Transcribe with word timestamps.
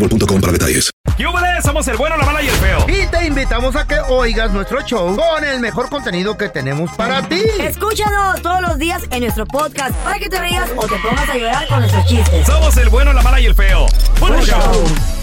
boostmobile.com 0.00 0.40
para 0.40 0.52
detalles. 0.52 0.90
¡Yúbales! 1.18 1.64
Somos 1.64 1.86
el 1.88 1.96
bueno, 1.96 2.16
la 2.16 2.24
mala 2.24 2.42
y 2.42 2.48
el 2.48 2.54
feo. 2.54 2.86
Y 2.88 3.06
te 3.06 3.26
invitamos 3.26 3.76
a 3.76 3.86
que 3.86 3.98
oigas 4.08 4.50
nuestro 4.52 4.80
show 4.82 5.14
con 5.16 5.44
el 5.44 5.60
mejor 5.60 5.88
contenido 5.90 6.36
que 6.36 6.48
tenemos 6.48 6.90
para 6.92 7.22
ti. 7.28 7.42
Escúchanos 7.60 8.40
todos 8.42 8.62
los 8.62 8.78
días 8.78 9.02
en 9.10 9.20
nuestro 9.20 9.46
podcast 9.46 9.94
para 9.98 10.18
que 10.18 10.28
te 10.28 10.40
rías 10.40 10.70
o 10.76 10.86
te 10.86 10.96
pongas 10.96 11.28
a 11.28 11.36
llorar 11.36 11.68
con 11.68 11.80
nuestros 11.80 12.06
chistes. 12.06 12.46
Somos 12.46 12.76
el 12.76 12.88
bueno, 12.88 13.12
la 13.12 13.22
mala 13.22 13.40
y 13.40 13.46
el 13.46 13.54
feo. 13.54 13.86
¡Buen 14.18 14.40
show! 14.42 15.19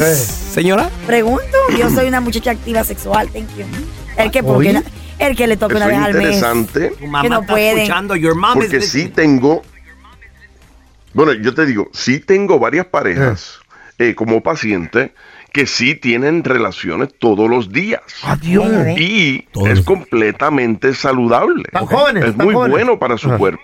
señora. 0.54 0.90
Pregunto, 1.08 1.44
yo 1.78 1.90
soy 1.90 2.08
una 2.08 2.22
muchacha 2.22 2.52
activa 2.52 2.84
sexual, 2.86 3.28
thank 3.30 3.50
you. 3.58 3.66
El 4.18 4.32
que, 4.32 4.44
porque 4.44 4.72
la- 4.74 4.84
el 5.20 5.36
que 5.36 5.48
le 5.48 5.58
toca 5.58 5.76
una 5.76 5.88
vez 5.88 5.98
al 5.98 6.14
mes. 6.14 6.36
interesante 6.36 6.90
Tu 7.00 7.06
mamá 7.06 7.22
Que 7.24 7.30
no 7.30 7.42
está 7.42 7.54
pueden. 7.54 7.78
escuchando. 7.80 8.16
Your 8.16 8.36
mom 8.36 8.54
porque 8.54 8.78
is 8.78 8.90
sí 8.90 9.10
tengo, 9.10 9.62
bueno, 11.14 11.34
yo 11.34 11.54
te 11.54 11.66
digo, 11.66 11.90
sí 11.92 12.20
tengo 12.20 12.60
varias 12.60 12.86
parejas 12.86 13.60
eh, 14.00 14.16
como 14.16 14.42
paciente 14.42 15.14
que 15.52 15.66
sí 15.68 15.96
tienen 15.96 16.44
relaciones 16.44 17.10
todos 17.20 17.50
los 17.50 17.72
días. 17.72 18.02
Adiós. 18.24 18.98
Y 18.98 19.42
Todos. 19.52 19.70
es 19.70 19.82
completamente 19.82 20.94
saludable. 20.94 21.64
Están 21.66 21.86
jóvenes, 21.86 22.26
Es 22.26 22.36
muy 22.38 22.54
jóvenes. 22.54 22.72
bueno 22.72 23.00
para 23.00 23.18
su 23.18 23.28
Ajá. 23.30 23.38
cuerpo. 23.38 23.64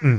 Mm. 0.00 0.16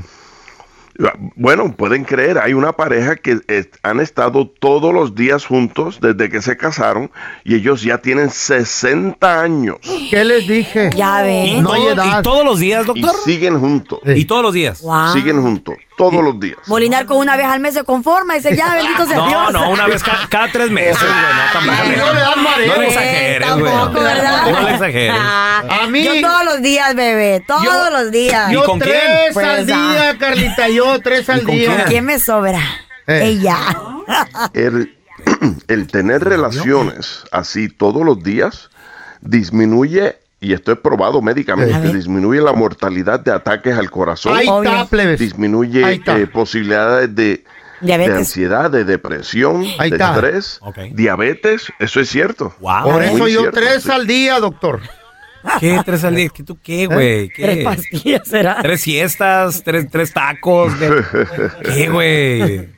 Bueno, 1.36 1.72
pueden 1.76 2.02
creer, 2.02 2.38
hay 2.38 2.54
una 2.54 2.72
pareja 2.72 3.14
que 3.14 3.38
eh, 3.46 3.70
han 3.84 4.00
estado 4.00 4.48
todos 4.48 4.92
los 4.92 5.14
días 5.14 5.46
juntos 5.46 6.00
desde 6.02 6.28
que 6.28 6.42
se 6.42 6.56
casaron 6.56 7.12
y 7.44 7.54
ellos 7.54 7.82
ya 7.82 7.98
tienen 7.98 8.30
60 8.30 9.40
años 9.40 9.76
¿Qué 10.10 10.24
les 10.24 10.48
dije? 10.48 10.90
Ya. 10.96 11.22
No 11.62 11.76
edad. 11.76 12.18
¿Y 12.18 12.22
todos 12.24 12.44
los 12.44 12.58
días, 12.58 12.82
y 12.82 12.86
doctor? 12.86 13.14
siguen 13.24 13.60
juntos. 13.60 14.00
Sí. 14.04 14.10
¿Y 14.12 14.24
todos 14.24 14.42
los 14.42 14.52
días? 14.52 14.82
Wow. 14.82 15.12
Siguen 15.12 15.40
juntos 15.40 15.76
todos 15.98 16.24
los 16.24 16.40
días. 16.40 16.56
Molinar 16.66 17.04
con 17.04 17.18
una 17.18 17.36
vez 17.36 17.44
al 17.46 17.60
mes 17.60 17.74
se 17.74 17.84
conforma 17.84 18.34
y 18.34 18.38
dice, 18.38 18.56
ya, 18.56 18.74
bendito 18.74 19.04
sea 19.06 19.16
No, 19.18 19.28
Dios. 19.28 19.52
no, 19.52 19.70
una 19.70 19.86
vez 19.86 20.02
ca- 20.02 20.26
cada, 20.30 20.50
tres 20.50 20.70
meses, 20.70 20.96
güey. 20.98 21.12
No, 21.12 21.52
tampoco. 21.52 21.88
No 22.06 22.14
le 22.14 22.20
dan 22.20 22.42
mareo. 22.42 22.74
No 22.74 22.80
le 22.80 22.88
exageres, 22.88 23.54
güey. 23.58 23.72
tampoco, 23.72 24.00
¿verdad? 24.04 24.50
No 24.50 24.60
le 24.62 24.70
exageres. 24.72 25.14
Ah, 25.18 25.62
A 25.82 25.86
mí- 25.88 26.04
Yo 26.04 26.20
todos 26.22 26.44
los 26.46 26.62
días, 26.62 26.94
bebé. 26.94 27.44
Todos 27.46 27.64
Yo- 27.64 27.90
los 27.90 28.10
días. 28.10 28.50
Yo 28.50 28.64
con 28.64 28.78
quién? 28.78 28.92
tres 28.96 29.34
Pues, 29.34 29.46
al 29.46 29.66
día, 29.66 30.16
Carlita, 30.18 30.68
yo 30.68 31.00
tres 31.02 31.28
al 31.28 31.42
con 31.42 31.54
día. 31.56 31.74
quién? 31.74 31.86
¿Quién 31.88 32.04
me 32.06 32.18
sobra? 32.18 32.60
Eh. 33.06 33.20
Ella. 33.24 33.56
el, 34.54 34.96
el 35.68 35.86
tener 35.88 36.22
relaciones 36.24 37.24
así 37.32 37.68
todos 37.68 38.04
los 38.04 38.22
días 38.22 38.70
disminuye, 39.20 40.16
y 40.40 40.52
esto 40.52 40.72
es 40.72 40.78
probado 40.78 41.20
médicamente, 41.20 41.92
disminuye 41.92 42.40
la 42.40 42.52
mortalidad 42.52 43.20
de 43.20 43.32
ataques 43.32 43.76
al 43.76 43.90
corazón, 43.90 44.36
Ahí 44.36 44.46
está, 44.46 44.86
plebes. 44.86 45.18
disminuye 45.20 45.84
Ahí 45.84 45.96
está. 45.96 46.18
eh, 46.18 46.26
posibilidades 46.26 47.14
de, 47.14 47.44
ansiedad, 48.14 48.70
de 48.70 48.84
depresión, 48.84 49.64
Ahí 49.78 49.90
de 49.90 49.96
está. 49.96 50.14
estrés, 50.14 50.60
diabetes, 50.92 51.72
eso 51.78 52.00
es 52.00 52.08
cierto. 52.08 52.54
Wow. 52.60 52.82
Por 52.84 52.94
Muy 52.94 53.04
eso 53.16 53.28
yo 53.28 53.40
cierto, 53.40 53.58
tres 53.60 53.82
sí. 53.82 53.90
al 53.90 54.06
día, 54.06 54.38
doctor. 54.40 54.80
¿Qué? 55.60 55.80
¿Tres 55.84 56.02
al 56.04 56.14
día? 56.16 56.28
¿Qué, 56.34 56.42
¿Tú 56.42 56.58
qué, 56.62 56.86
güey? 56.86 57.28
¿Qué? 57.30 57.42
Tres 57.42 57.64
pastillas 57.64 58.28
será. 58.28 58.58
¿Tres 58.60 58.80
siestas? 58.80 59.62
¿Tres, 59.64 59.86
tres 59.90 60.12
tacos? 60.12 60.72
¿Qué, 60.74 60.90
¿Qué, 61.74 61.88
güey? 61.88 62.68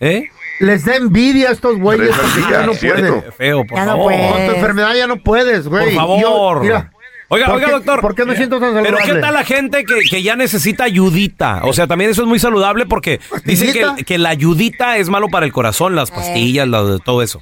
¿Eh? 0.00 0.24
Les 0.60 0.84
da 0.84 0.94
envidia 0.96 1.48
a 1.48 1.52
estos 1.52 1.76
güeyes 1.78 2.10
porque 2.16 2.50
ya 2.50 2.64
no 2.64 2.72
pueden. 2.72 3.32
Feo, 3.36 3.64
por 3.66 3.76
Ya 3.76 3.84
no 3.84 3.90
favor. 3.92 4.12
puede. 4.12 4.28
Con 4.30 4.46
tu 4.46 4.52
enfermedad 4.54 4.94
ya 4.94 5.06
no 5.08 5.16
puedes, 5.22 5.66
güey. 5.66 5.84
Por 5.86 5.92
Yo- 5.92 5.98
favor. 6.28 6.60
mira, 6.62 6.92
oiga, 7.34 7.46
¿por 7.46 7.54
oiga, 7.56 7.66
qué- 7.66 7.72
doctor. 7.72 8.00
¿Por 8.00 8.14
qué 8.14 8.24
me 8.24 8.36
siento 8.36 8.58
tan 8.60 8.72
saludable? 8.74 8.98
Pero 9.02 9.14
¿qué 9.14 9.20
tal 9.20 9.34
la 9.34 9.44
gente 9.44 9.84
que, 9.84 9.94
que 10.08 10.22
ya 10.22 10.36
necesita 10.36 10.84
ayudita? 10.84 11.60
O 11.64 11.72
sea, 11.72 11.86
también 11.86 12.10
eso 12.10 12.22
es 12.22 12.28
muy 12.28 12.38
saludable 12.38 12.86
porque 12.86 13.20
dicen 13.44 13.68
¿Pastillita? 13.68 13.96
que, 13.96 14.04
que 14.04 14.18
la 14.18 14.30
ayudita 14.30 14.96
es 14.98 15.08
malo 15.08 15.28
para 15.28 15.46
el 15.46 15.52
corazón, 15.52 15.94
las 15.94 16.10
pastillas, 16.10 16.66
la- 16.68 16.98
todo 17.04 17.22
eso. 17.22 17.40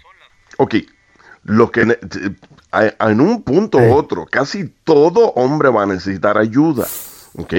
Ok, 0.59 0.77
lo 1.45 1.71
que 1.71 1.83
en 3.01 3.21
un 3.21 3.43
punto 3.43 3.79
u 3.79 3.93
otro, 3.95 4.27
casi 4.31 4.73
todo 4.85 5.33
hombre 5.33 5.69
va 5.71 5.83
a 5.83 5.87
necesitar 5.87 6.39
ayuda. 6.39 6.87
Ok. 7.37 7.55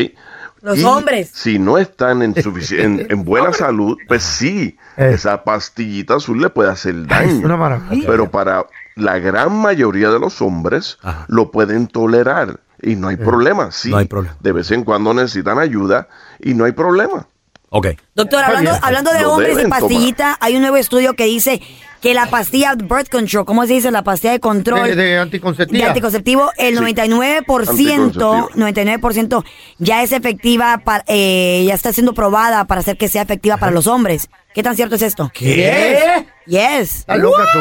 Los 0.62 0.80
Y 0.80 0.84
hombres. 0.86 1.30
Si 1.34 1.60
no 1.60 1.78
están 1.78 2.22
en, 2.22 2.34
sufici- 2.36 2.80
en, 2.80 3.06
en 3.10 3.26
buena 3.26 3.52
salud, 3.52 3.98
pues 4.08 4.24
sí, 4.24 4.78
Eh. 4.96 5.12
esa 5.16 5.44
pastillita 5.44 6.16
azul 6.16 6.42
le 6.42 6.50
puede 6.50 6.72
hacer 6.72 7.06
daño. 7.06 7.32
es 7.40 7.44
una 7.44 7.58
maravilla. 7.58 8.08
Pero 8.08 8.32
para 8.32 8.66
la 8.96 9.20
gran 9.20 9.56
mayoría 9.56 10.10
de 10.10 10.20
los 10.20 10.42
hombres 10.42 10.98
Ajá. 11.02 11.26
lo 11.28 11.52
pueden 11.52 11.88
tolerar 11.88 12.60
y 12.82 12.96
no 12.96 13.08
hay 13.08 13.16
problema. 13.18 13.72
Sí, 13.72 13.90
No 13.90 13.98
hay 13.98 14.06
problema. 14.06 14.36
de 14.40 14.52
vez 14.52 14.72
en 14.72 14.84
cuando 14.84 15.14
necesitan 15.14 15.58
ayuda 15.60 16.08
y 16.40 16.54
no 16.54 16.66
hay 16.66 16.74
problema. 16.74 17.28
Ok. 17.76 17.88
Doctor, 18.14 18.44
hablando, 18.44 18.72
hablando 18.84 19.12
de 19.14 19.22
Lo 19.22 19.32
hombres 19.34 19.58
y 19.58 19.64
tomar. 19.64 19.80
pastillita, 19.80 20.38
hay 20.40 20.56
un 20.56 20.62
nuevo 20.62 20.78
estudio 20.78 21.16
que 21.16 21.26
dice 21.26 21.60
que 22.02 22.14
la 22.14 22.28
pastilla 22.28 22.76
birth 22.76 23.10
control, 23.10 23.46
¿cómo 23.46 23.66
se 23.66 23.74
dice? 23.74 23.90
La 23.90 24.04
pastilla 24.04 24.34
de 24.34 24.40
control 24.42 24.84
De, 24.84 24.96
de 24.96 25.04
de 25.04 25.18
anticonceptiva. 25.18 25.88
anticonceptivo, 25.88 26.52
el 26.58 26.78
Sí. 26.78 26.84
99%, 26.84 27.40
Anticonceptiva. 27.70 28.48
99% 28.56 29.44
ya 29.80 30.04
es 30.04 30.12
efectiva, 30.12 30.80
para, 30.84 31.04
eh, 31.08 31.64
ya 31.66 31.74
está 31.74 31.92
siendo 31.94 32.14
probada 32.14 32.66
para 32.66 32.82
hacer 32.82 32.98
que 32.98 33.08
sea 33.08 33.24
efectiva 33.24 33.58
para 33.58 33.72
los 33.72 33.88
hombres. 33.88 34.30
¿Qué 34.54 34.62
tan 34.62 34.76
cierto 34.76 34.94
es 34.96 35.02
esto? 35.02 35.32
¿Qué? 35.34 36.28
Yes. 36.46 36.96
Está 37.00 37.16
loca 37.16 37.44
tú. 37.54 37.60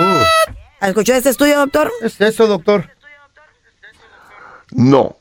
¿Escuchó 0.83 1.15
este 1.15 1.31
estudio, 1.31 1.59
doctor? 1.59 1.91
Es 2.03 2.21
eso, 2.21 2.47
doctor. 2.47 2.89
No, 4.71 5.17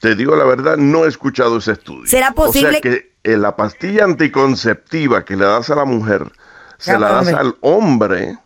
te 0.00 0.14
digo 0.14 0.34
la 0.36 0.44
verdad, 0.44 0.76
no 0.76 1.04
he 1.04 1.08
escuchado 1.08 1.58
ese 1.58 1.72
estudio. 1.72 2.06
¿Será 2.06 2.32
posible- 2.32 2.68
O 2.68 2.72
sea 2.72 2.80
que 2.80 3.12
eh, 3.22 3.36
la 3.36 3.54
pastilla 3.56 4.04
anticonceptiva 4.04 5.24
que 5.24 5.36
le 5.36 5.44
das 5.44 5.70
a 5.70 5.74
la 5.74 5.84
mujer, 5.84 6.30
se 6.78 6.98
la 6.98 7.12
das 7.12 7.28
al 7.28 7.56
hombre 7.60 8.36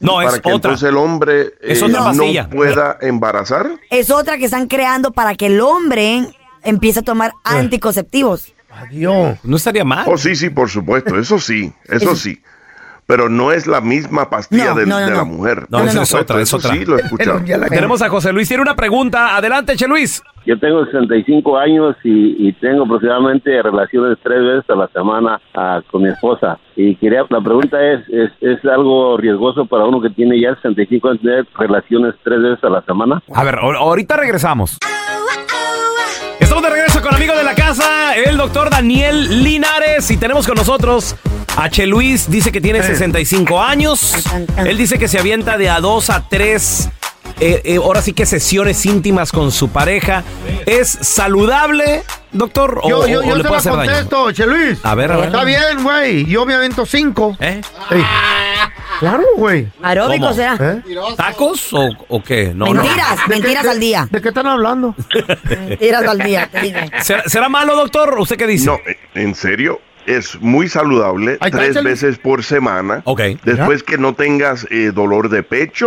No, 0.00 0.20
es 0.20 0.26
para 0.28 0.42
que 0.42 0.48
otra. 0.52 0.54
entonces 0.70 0.88
el 0.88 0.96
hombre 0.96 1.54
Es 1.60 1.80
eh, 1.80 1.84
otra 1.84 2.12
no 2.12 2.50
pueda 2.50 2.98
embarazar. 3.00 3.70
Es 3.90 4.10
otra 4.10 4.38
que 4.38 4.44
están 4.46 4.66
creando 4.66 5.12
para 5.12 5.34
que 5.34 5.46
el 5.46 5.60
hombre 5.60 6.28
empiece 6.62 7.00
a 7.00 7.02
tomar 7.02 7.32
anticonceptivos. 7.44 8.52
Adiós. 8.70 9.38
No 9.42 9.56
estaría 9.56 9.84
mal. 9.84 10.04
Oh, 10.08 10.18
sí, 10.18 10.36
sí, 10.36 10.50
por 10.50 10.68
supuesto, 10.68 11.18
eso 11.18 11.38
sí, 11.38 11.72
eso 11.84 12.14
sí. 12.14 12.42
Pero 13.06 13.28
no 13.28 13.52
es 13.52 13.68
la 13.68 13.80
misma 13.80 14.28
pastilla 14.28 14.70
No, 14.70 14.74
del- 14.74 14.88
no, 14.88 14.98
no, 14.98 15.04
de 15.06 15.10
la 15.12 15.16
no. 15.18 15.26
mujer. 15.26 15.66
No, 15.68 15.78
es 15.84 16.14
otra, 16.14 16.36
es 16.40 16.48
eso 16.48 16.56
otra. 16.56 16.72
Sí, 16.72 16.84
lo 16.84 16.96
Tenemos 17.68 18.02
a 18.02 18.08
José 18.08 18.32
Luis. 18.32 18.48
Tiene 18.48 18.62
una 18.64 18.74
pregunta. 18.74 19.36
Adelante, 19.36 19.76
Che 19.76 19.86
Luis. 19.86 20.22
Yo 20.44 20.58
tengo 20.58 20.84
65 20.84 21.56
años 21.56 21.96
y, 22.04 22.48
y 22.48 22.52
tengo 22.54 22.84
aproximadamente 22.84 23.62
relaciones 23.62 24.18
tres 24.22 24.40
veces 24.42 24.68
a 24.70 24.74
la 24.76 24.88
semana 24.88 25.40
ah, 25.54 25.80
con 25.90 26.02
mi 26.02 26.08
esposa. 26.08 26.58
Y 26.74 26.96
quería, 26.96 27.24
la 27.28 27.40
pregunta 27.40 27.78
es, 27.80 28.00
es, 28.08 28.30
¿es 28.40 28.64
algo 28.64 29.16
riesgoso 29.16 29.66
para 29.66 29.84
uno 29.84 30.00
que 30.00 30.10
tiene 30.10 30.40
ya 30.40 30.54
65 30.56 31.08
años 31.08 31.20
tener 31.22 31.46
relaciones 31.56 32.14
tres 32.24 32.40
veces 32.42 32.62
a 32.64 32.68
la 32.70 32.82
semana? 32.82 33.22
A 33.34 33.44
ver, 33.44 33.54
ahor- 33.56 33.76
ahorita 33.76 34.16
regresamos. 34.16 34.78
Estamos 36.40 36.62
de 36.64 36.70
regreso 36.70 37.00
con 37.02 37.14
amigo 37.14 37.34
de 37.34 37.42
la 37.44 37.54
casa, 37.54 38.14
el 38.16 38.36
doctor 38.36 38.70
Daniel 38.70 39.42
Linares. 39.42 40.10
Y 40.10 40.16
tenemos 40.16 40.46
con 40.46 40.56
nosotros 40.56 41.16
a 41.56 41.68
Che 41.70 41.86
Luis. 41.86 42.30
Dice 42.30 42.52
que 42.52 42.60
tiene 42.60 42.82
65 42.82 43.62
años. 43.62 44.14
Él 44.58 44.76
dice 44.78 44.98
que 44.98 45.08
se 45.08 45.18
avienta 45.18 45.56
de 45.58 45.68
a 45.70 45.80
dos 45.80 46.10
a 46.10 46.28
tres. 46.28 46.88
eh, 47.40 47.60
eh, 47.64 47.76
ahora 47.76 48.00
sí 48.02 48.12
que 48.12 48.24
sesiones 48.26 48.84
íntimas 48.86 49.32
con 49.32 49.52
su 49.52 49.68
pareja. 49.68 50.22
¿Es 50.64 50.88
saludable, 50.88 52.02
doctor? 52.32 52.80
¿O, 52.82 52.88
Yo, 52.88 53.06
yo, 53.06 53.20
o 53.20 53.22
yo 53.24 53.36
le 53.36 53.42
puede 53.42 53.52
la 53.52 53.58
hacer 53.58 53.72
daño? 53.76 53.90
contesto, 53.90 54.32
Che 54.32 54.46
Luis. 54.46 54.78
A 54.82 54.94
ver, 54.94 55.12
a 55.12 55.16
ver. 55.16 55.26
Está 55.26 55.44
bien, 55.44 55.82
güey. 55.82 56.24
Yo 56.26 56.46
me 56.46 56.54
avento 56.54 56.86
cinco. 56.86 57.36
¿Eh? 57.40 57.60
Ey. 57.90 58.02
Claro, 58.98 59.24
güey. 59.36 59.68
Aeróbico 59.82 60.32
será. 60.32 60.56
¿Eh? 60.58 60.82
¿Tacos 61.18 61.70
o, 61.74 61.86
o 62.08 62.22
qué? 62.22 62.52
No. 62.54 62.72
Mentiras, 62.72 63.18
¿De 63.28 63.34
mentiras 63.34 63.62
qué- 63.64 63.70
al 63.70 63.80
día. 63.80 64.08
¿De 64.10 64.22
qué 64.22 64.28
están 64.28 64.46
hablando? 64.46 64.94
Mentiras 65.44 66.04
al 66.06 66.18
día, 66.18 66.48
te. 66.50 66.74
¿Será, 67.02 67.22
será 67.28 67.48
malo, 67.50 67.76
doctor? 67.76 68.18
¿Usted 68.18 68.36
qué 68.38 68.46
dice? 68.46 68.66
No, 68.66 68.76
eh, 68.86 68.96
en 69.14 69.34
serio, 69.34 69.80
es 70.06 70.40
muy 70.40 70.68
saludable, 70.68 71.38
tres 71.50 71.82
veces 71.82 72.18
por 72.18 72.42
semana. 72.44 73.02
Ok. 73.04 73.20
Después 73.44 73.82
que 73.82 73.98
no 73.98 74.14
tengas 74.14 74.66
eh, 74.70 74.92
dolor 74.94 75.28
de 75.28 75.42
pecho, 75.42 75.86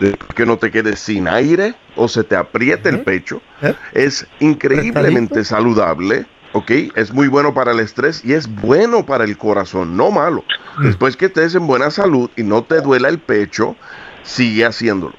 de- 0.00 0.16
que 0.34 0.46
no 0.46 0.58
te 0.58 0.70
quedes 0.70 1.00
sin 1.00 1.26
aire 1.28 1.74
o 1.96 2.08
se 2.08 2.24
te 2.24 2.36
apriete 2.36 2.88
el 2.88 3.00
pecho, 3.00 3.42
¿Eh? 3.62 3.74
es 3.94 4.26
increíblemente 4.40 5.44
saludable. 5.44 6.26
¿ok? 6.52 6.70
Es 6.96 7.12
muy 7.12 7.28
bueno 7.28 7.52
para 7.52 7.72
el 7.72 7.80
estrés 7.80 8.24
y 8.24 8.32
es 8.32 8.48
bueno 8.48 9.04
para 9.04 9.24
el 9.24 9.36
corazón, 9.36 9.96
no 9.96 10.10
malo. 10.10 10.44
Mm. 10.78 10.84
Después 10.86 11.16
que 11.16 11.26
estés 11.26 11.54
en 11.54 11.66
buena 11.66 11.90
salud 11.90 12.30
y 12.36 12.42
no 12.42 12.62
te 12.64 12.80
duela 12.80 13.08
el 13.08 13.18
pecho, 13.18 13.76
sigue 14.22 14.64
haciéndolo. 14.64 15.14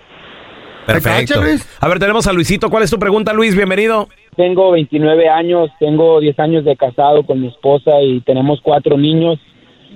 Perfecto. 0.88 1.40
A 1.82 1.88
ver, 1.88 2.00
tenemos 2.00 2.26
a 2.26 2.34
Luisito. 2.34 2.70
¿Cuál 2.72 2.82
es 2.84 2.90
tu 2.90 2.98
pregunta, 2.98 3.32
Luis? 3.32 3.56
Bienvenido. 3.56 4.10
Tengo 4.40 4.72
29 4.72 5.28
años, 5.28 5.70
tengo 5.82 6.22
10 6.22 6.40
años 6.40 6.64
de 6.64 6.78
casado 6.78 7.24
con 7.24 7.42
mi 7.42 7.48
esposa 7.48 8.02
y 8.02 8.22
tenemos 8.22 8.62
cuatro 8.62 8.98
niños. 8.98 9.38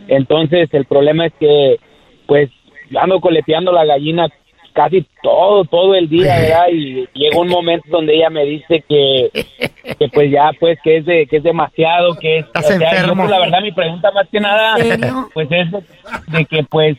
Entonces 0.09 0.67
el 0.73 0.83
problema 0.83 1.27
es 1.27 1.33
que 1.39 1.77
pues 2.27 2.49
yo 2.89 2.99
ando 2.99 3.21
coleteando 3.21 3.71
la 3.71 3.85
gallina 3.85 4.27
casi 4.73 5.07
todo, 5.21 5.63
todo 5.63 5.95
el 5.95 6.09
día, 6.09 6.35
¿verdad? 6.41 6.65
Y 6.73 7.07
llega 7.13 7.39
un 7.39 7.47
momento 7.47 7.87
donde 7.89 8.15
ella 8.15 8.29
me 8.29 8.43
dice 8.43 8.83
que, 8.85 9.29
que 9.97 10.09
pues 10.09 10.29
ya, 10.29 10.51
pues 10.59 10.77
que 10.83 10.97
es 10.97 11.05
de, 11.05 11.25
que 11.25 11.37
es 11.37 11.43
demasiado, 11.43 12.15
que 12.15 12.39
es, 12.39 12.45
Estás 12.45 12.65
o 12.65 12.67
sea, 12.67 12.79
yo, 12.79 12.97
enfermo. 12.97 13.21
pues, 13.21 13.29
la 13.29 13.39
verdad 13.39 13.61
mi 13.61 13.71
pregunta 13.71 14.11
más 14.11 14.27
que 14.27 14.41
nada, 14.41 14.75
pues 15.33 15.47
es 15.51 15.71
de, 15.71 15.83
de 16.37 16.43
que 16.43 16.63
pues 16.63 16.97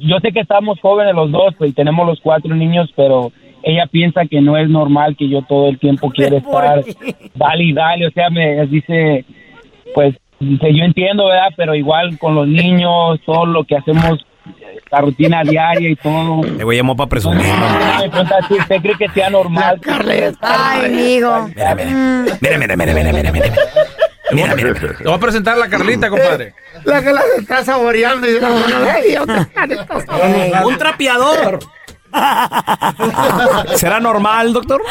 yo 0.00 0.18
sé 0.18 0.32
que 0.32 0.40
estamos 0.40 0.80
jóvenes 0.80 1.14
los 1.14 1.30
dos, 1.30 1.54
pues 1.56 1.70
y 1.70 1.74
tenemos 1.74 2.04
los 2.04 2.18
cuatro 2.20 2.52
niños, 2.52 2.92
pero 2.96 3.30
ella 3.62 3.86
piensa 3.86 4.24
que 4.26 4.40
no 4.40 4.56
es 4.56 4.68
normal 4.68 5.16
que 5.18 5.28
yo 5.28 5.42
todo 5.42 5.68
el 5.68 5.78
tiempo 5.78 6.10
quiera 6.10 6.40
¿Por 6.40 6.64
estar 6.64 6.84
dale 7.34 7.64
y 7.64 7.72
dale, 7.72 8.06
o 8.06 8.10
sea, 8.10 8.30
me 8.30 8.66
dice, 8.66 9.24
pues, 9.94 10.14
dice, 10.38 10.74
yo 10.74 10.84
entiendo, 10.84 11.26
¿verdad? 11.26 11.48
Pero 11.56 11.74
igual 11.74 12.18
con 12.18 12.34
los 12.34 12.48
niños, 12.48 13.20
todo 13.24 13.46
lo 13.46 13.64
que 13.64 13.76
hacemos, 13.76 14.24
la 14.90 15.00
rutina 15.00 15.42
diaria 15.42 15.90
y 15.90 15.96
todo. 15.96 16.42
Le 16.42 16.64
voy 16.64 16.76
a 16.76 16.78
llamar 16.78 16.96
para 16.96 17.08
presumir. 17.08 17.46
Me 18.00 18.08
pregunta 18.08 18.38
si 18.48 18.54
usted 18.54 18.80
cree 18.80 18.96
que 18.96 19.08
sea 19.10 19.30
normal. 19.30 19.80
Ay, 20.40 20.86
amigo. 20.86 21.48
Mira, 21.54 21.74
mira. 21.74 21.90
Mira, 22.40 22.58
mira, 22.58 22.76
mira, 22.76 22.94
mira, 22.94 23.12
mira, 23.12 23.32
mira. 23.32 23.46
Mira. 24.32 24.54
Te 24.54 25.04
voy 25.04 25.14
a 25.14 25.18
presentar 25.18 25.54
a 25.54 25.58
la 25.58 25.68
Carlita, 25.68 26.08
compadre. 26.08 26.54
La 26.84 27.02
que 27.02 27.12
la 27.12 27.20
está 27.38 27.64
saboreando 27.64 28.28
y 28.28 28.32
de 28.34 28.40
la 28.40 28.48
mano. 28.48 28.76
Ay, 28.94 29.10
Dios, 29.10 29.26
te 29.26 29.74
está 29.74 30.00
saboreando. 30.00 30.68
Un 30.68 30.78
trapeador. 30.78 31.58
¿Será 33.76 34.00
normal, 34.00 34.52
doctor? 34.52 34.82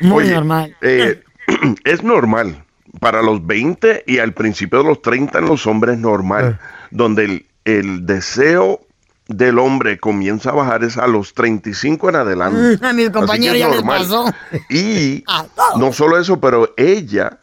Muy 0.00 0.24
Oye, 0.24 0.34
normal. 0.34 0.76
eh, 0.80 1.22
es 1.84 2.02
normal. 2.02 2.64
Para 3.00 3.22
los 3.22 3.44
20 3.44 4.04
y 4.06 4.18
al 4.18 4.32
principio 4.34 4.78
de 4.82 4.88
los 4.88 5.02
30 5.02 5.38
en 5.40 5.46
los 5.46 5.66
hombres 5.66 5.98
normal. 5.98 6.60
Donde 6.90 7.24
el, 7.24 7.46
el 7.64 8.06
deseo 8.06 8.80
del 9.26 9.58
hombre 9.58 9.98
comienza 9.98 10.50
a 10.50 10.52
bajar 10.52 10.84
es 10.84 10.96
a 10.96 11.06
los 11.06 11.34
35 11.34 12.10
en 12.10 12.16
adelante. 12.16 12.78
Mm, 12.80 12.84
a 12.84 12.92
mis 12.92 13.10
compañeros 13.10 13.58
ya 13.58 13.68
les 13.68 13.82
pasó. 13.82 14.26
Y 14.70 15.24
A 15.28 15.44
todos. 15.44 15.76
no 15.78 15.92
solo 15.92 16.18
eso, 16.18 16.40
pero 16.40 16.72
ella, 16.76 17.38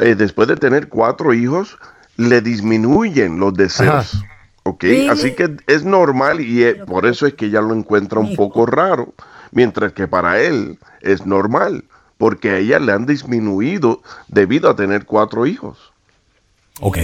eh, 0.00 0.14
después 0.14 0.46
de 0.48 0.56
tener 0.56 0.88
cuatro 0.88 1.34
hijos, 1.34 1.76
le 2.16 2.40
disminuyen 2.40 3.40
los 3.40 3.54
deseos. 3.54 4.14
Ajá. 4.14 4.37
¿Ok? 4.68 4.82
Really? 4.82 5.08
Así 5.08 5.32
que 5.32 5.56
es 5.66 5.84
normal 5.84 6.42
y 6.42 6.62
eh, 6.62 6.74
por 6.74 7.06
eso 7.06 7.26
es 7.26 7.32
que 7.34 7.46
ella 7.46 7.62
lo 7.62 7.74
encuentra 7.74 8.20
un 8.20 8.36
poco 8.36 8.66
raro, 8.66 9.14
mientras 9.50 9.94
que 9.94 10.06
para 10.06 10.40
él 10.42 10.78
es 11.00 11.24
normal, 11.24 11.84
porque 12.18 12.50
a 12.50 12.58
ella 12.58 12.78
le 12.78 12.92
han 12.92 13.06
disminuido 13.06 14.02
debido 14.28 14.68
a 14.68 14.76
tener 14.76 15.06
cuatro 15.06 15.46
hijos. 15.46 15.78
Ok. 16.80 16.98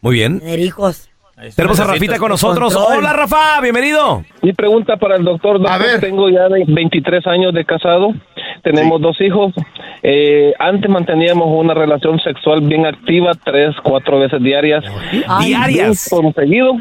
Muy 0.00 0.14
bien. 0.14 0.40
Tener 0.40 0.58
hijos. 0.60 1.10
Tenemos 1.54 1.78
a 1.80 1.84
Rafita 1.84 2.16
con 2.18 2.30
nosotros. 2.30 2.74
Control. 2.74 2.98
Hola, 2.98 3.12
Rafa. 3.12 3.60
Bienvenido. 3.60 4.24
Mi 4.40 4.54
pregunta 4.54 4.96
para 4.96 5.16
el 5.16 5.24
doctor, 5.24 5.58
doctor, 5.58 5.70
A 5.74 5.76
ver. 5.78 6.00
tengo 6.00 6.30
ya 6.30 6.48
de 6.48 6.64
23 6.66 7.26
años 7.26 7.52
de 7.52 7.64
casado, 7.66 8.14
tenemos 8.62 8.96
Sí. 8.98 9.02
dos 9.02 9.20
hijos. 9.20 9.52
Eh, 10.02 10.54
antes 10.58 10.90
manteníamos 10.90 11.46
una 11.50 11.74
relación 11.74 12.18
sexual 12.20 12.62
bien 12.62 12.86
activa, 12.86 13.32
tres, 13.44 13.74
cuatro 13.82 14.18
veces 14.20 14.42
diarias. 14.42 14.82
Ay, 15.28 15.48
Diarias. 15.48 16.08
Bien 16.10 16.22
por 16.32 16.34
seguido. 16.42 16.72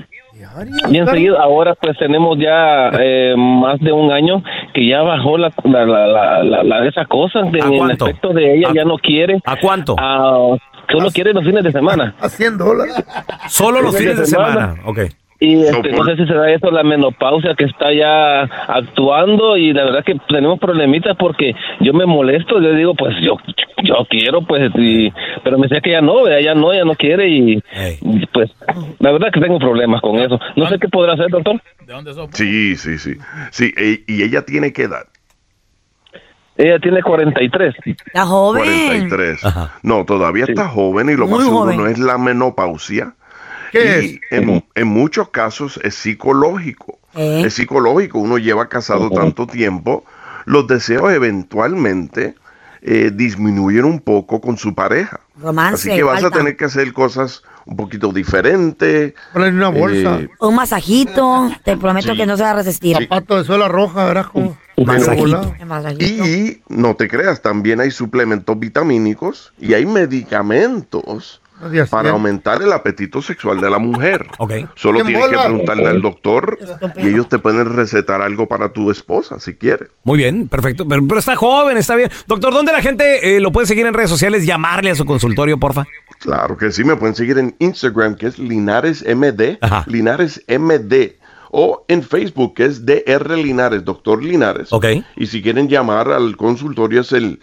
Bien 0.90 1.08
seguido, 1.08 1.40
ahora 1.40 1.76
pues 1.76 1.98
tenemos 1.98 2.38
ya 2.38 2.92
eh, 3.00 3.34
más 3.38 3.80
de 3.80 3.92
un 3.92 4.12
año 4.12 4.42
que 4.74 4.88
ya 4.88 5.02
bajó 5.02 5.38
la, 5.38 5.50
la, 5.64 5.86
la, 5.86 6.08
la, 6.08 6.44
la- 6.44 6.64
la- 6.64 6.88
esa 6.88 7.06
cosa, 7.06 7.42
de, 7.42 7.62
¿A 7.62 7.66
el 7.66 7.78
cuánto? 7.78 8.06
efecto 8.08 8.30
de 8.30 8.58
ella 8.58 8.70
¿A- 8.70 8.74
ya 8.74 8.84
no 8.86 8.98
quiere. 8.98 9.40
¿A 9.46 9.56
cuánto? 9.58 9.96
Ah, 9.98 10.56
solo 10.90 11.10
quiere 11.12 11.34
los 11.34 11.44
fines 11.44 11.64
de 11.64 11.72
semana. 11.72 12.16
A 12.22 12.30
100 12.30 12.58
dólares. 12.58 12.96
Solo 13.50 13.82
los 13.82 13.98
fines 13.98 14.18
de 14.18 14.26
semana. 14.26 14.76
Ok. 14.86 15.00
Y 15.38 15.64
este, 15.64 15.92
No, 15.92 16.06
sé 16.06 16.16
si 16.16 16.26
será 16.26 16.50
eso 16.50 16.72
la 16.72 16.84
menopausia 16.84 17.56
que 17.56 17.66
está 17.66 17.92
ya 17.94 18.44
actuando 18.44 19.58
y 19.58 19.74
la 19.74 19.84
verdad 19.84 20.04
que 20.06 20.16
tenemos 20.30 20.60
problemitas 20.60 21.18
porque 21.18 21.54
yo 21.82 21.94
me 21.94 22.06
molesto, 22.06 22.62
yo 22.62 22.74
digo 22.74 22.96
pues 22.96 23.14
yo 23.22 23.36
yo 23.84 23.96
quiero 24.10 24.42
pues 24.44 24.72
y, 24.76 25.12
pero 25.44 25.58
me 25.58 25.68
dice 25.68 25.82
que 25.82 25.92
ya 25.92 26.02
no, 26.02 26.24
¿verdad? 26.24 26.40
ya 26.40 26.56
no, 26.56 26.74
ya 26.74 26.86
no 26.86 26.96
quiere 26.96 27.28
y, 27.28 27.62
pues 28.34 28.50
la 29.00 29.12
verdad 29.12 29.28
que 29.34 29.42
tengo 29.42 29.60
problemas 29.60 30.02
con 30.02 30.18
eso. 30.20 30.40
No 30.56 30.68
sé 30.68 30.80
qué 30.80 30.88
podrá 30.88 31.14
hacer, 31.14 31.28
doctor. 31.30 31.62
¿De 31.86 31.94
dónde 31.94 32.14
sos? 32.14 32.30
Sí, 32.34 32.76
sí, 32.78 32.98
sí. 32.98 33.16
Sí, 33.52 33.74
e- 33.78 34.04
y 34.08 34.24
ella 34.24 34.44
tiene 34.44 34.72
que 34.72 34.84
edad. 34.84 35.04
Ella 36.58 36.80
tiene 36.80 37.02
43. 37.04 37.76
Está 37.86 38.26
joven. 38.26 38.64
43. 38.64 39.44
Ajá. 39.46 39.74
No, 39.84 40.06
todavía 40.06 40.46
está 40.46 40.68
joven 40.68 41.10
y 41.10 41.16
lo 41.16 41.28
Muy 41.28 41.40
más 41.40 41.48
seguro 41.48 41.74
no 41.74 41.88
es 41.88 42.00
la 42.00 42.18
menopausia. 42.18 43.14
¿Qué 43.72 43.80
y 43.80 43.86
es? 43.86 44.20
En, 44.32 44.64
en 44.74 44.88
muchos 44.88 45.30
casos 45.30 45.80
es 45.84 45.96
psicológico. 45.96 47.00
¿Eh? 47.16 47.44
Es 47.46 47.56
psicológico. 47.56 48.20
Uno 48.20 48.38
lleva 48.38 48.70
casado 48.70 49.10
tanto 49.10 49.48
tiempo, 49.48 50.06
los 50.46 50.68
deseos 50.68 51.12
eventualmente 51.12 52.36
eh, 52.88 53.12
disminuyen 53.12 53.84
un 53.86 54.00
poco 54.00 54.40
con 54.40 54.58
su 54.58 54.76
pareja. 54.76 55.20
Romance, 55.42 55.90
Así 55.90 55.98
que 55.98 56.04
vas 56.04 56.22
falta. 56.22 56.36
a 56.38 56.40
tener 56.40 56.56
que 56.56 56.66
hacer 56.66 56.94
cosas 56.94 57.42
un 57.66 57.76
poquito 57.76 58.14
diferentes. 58.14 59.14
Ponle 59.34 59.50
una 59.50 59.70
bolsa. 59.70 60.20
Eh, 60.20 60.30
Un 60.40 60.54
masajito. 60.56 61.50
Te 61.64 61.78
prometo 61.78 62.12
Sí. 62.12 62.18
que 62.18 62.26
no 62.28 62.38
se 62.38 62.44
va 62.44 62.52
a 62.52 62.56
resistir. 62.56 62.96
Zapato 62.96 63.38
de 63.38 63.44
suela 63.44 63.68
roja, 63.68 64.06
verás 64.06 64.28
cómo. 64.28 64.56
Masajito. 64.78 65.56
Un 65.62 65.68
masajito. 65.68 66.06
Y 66.28 66.62
no 66.70 66.96
te 66.96 67.08
creas, 67.08 67.42
también 67.42 67.80
hay 67.80 67.90
suplementos 67.90 68.60
vitamínicos 68.60 69.52
y 69.60 69.74
hay 69.74 69.86
medicamentos 69.88 71.42
Para 71.90 72.04
bien. 72.04 72.14
aumentar 72.14 72.62
el 72.62 72.72
apetito 72.74 73.22
sexual 73.22 73.62
de 73.62 73.70
la 73.70 73.80
mujer. 73.80 74.28
Ok. 74.38 74.52
Solo 74.76 75.00
¿Quién 75.00 75.08
tienes 75.08 75.28
que 75.30 75.38
preguntarle 75.38 75.88
al 75.88 76.02
doctor 76.02 76.60
y 76.98 77.08
ellos 77.08 77.30
te 77.30 77.40
pueden 77.40 77.74
recetar 77.74 78.22
algo 78.22 78.48
para 78.48 78.74
tu 78.74 78.92
esposa 78.92 79.40
si 79.40 79.56
quieres. 79.56 79.90
Muy 80.04 80.18
bien, 80.18 80.48
perfecto. 80.48 80.86
Pero, 80.88 81.08
pero 81.08 81.20
está 81.20 81.36
joven, 81.36 81.78
está 81.78 81.96
bien. 81.96 82.10
Doctor, 82.28 82.54
¿dónde 82.54 82.74
la 82.74 82.82
gente 82.82 83.36
eh, 83.36 83.40
lo 83.40 83.52
puede 83.52 83.66
seguir 83.68 83.86
en 83.86 83.94
redes 83.94 84.10
sociales? 84.10 84.46
Llamarle 84.46 84.92
a 84.92 84.96
su 84.96 85.06
consultorio, 85.06 85.58
porfa. 85.58 85.86
Claro 86.20 86.58
que 86.58 86.72
sí, 86.72 86.84
me 86.84 86.96
pueden 86.96 87.16
seguir 87.16 87.38
en 87.38 87.56
Instagram 87.60 88.16
que 88.16 88.28
es 88.28 88.38
Linares 88.38 89.04
MD, 89.08 89.58
Ajá. 89.62 89.86
Linares 89.88 90.44
MD, 90.48 91.16
o 91.52 91.86
en 91.88 92.04
Facebook 92.04 92.56
que 92.56 92.66
es 92.66 92.86
DR 92.86 93.38
Linares, 93.38 93.86
Doctor 93.86 94.22
Linares. 94.24 94.74
Ok. 94.74 94.86
Y 95.16 95.28
si 95.28 95.42
quieren 95.42 95.70
llamar 95.70 96.12
al 96.12 96.36
consultorio 96.36 97.02
es 97.02 97.12
el 97.14 97.40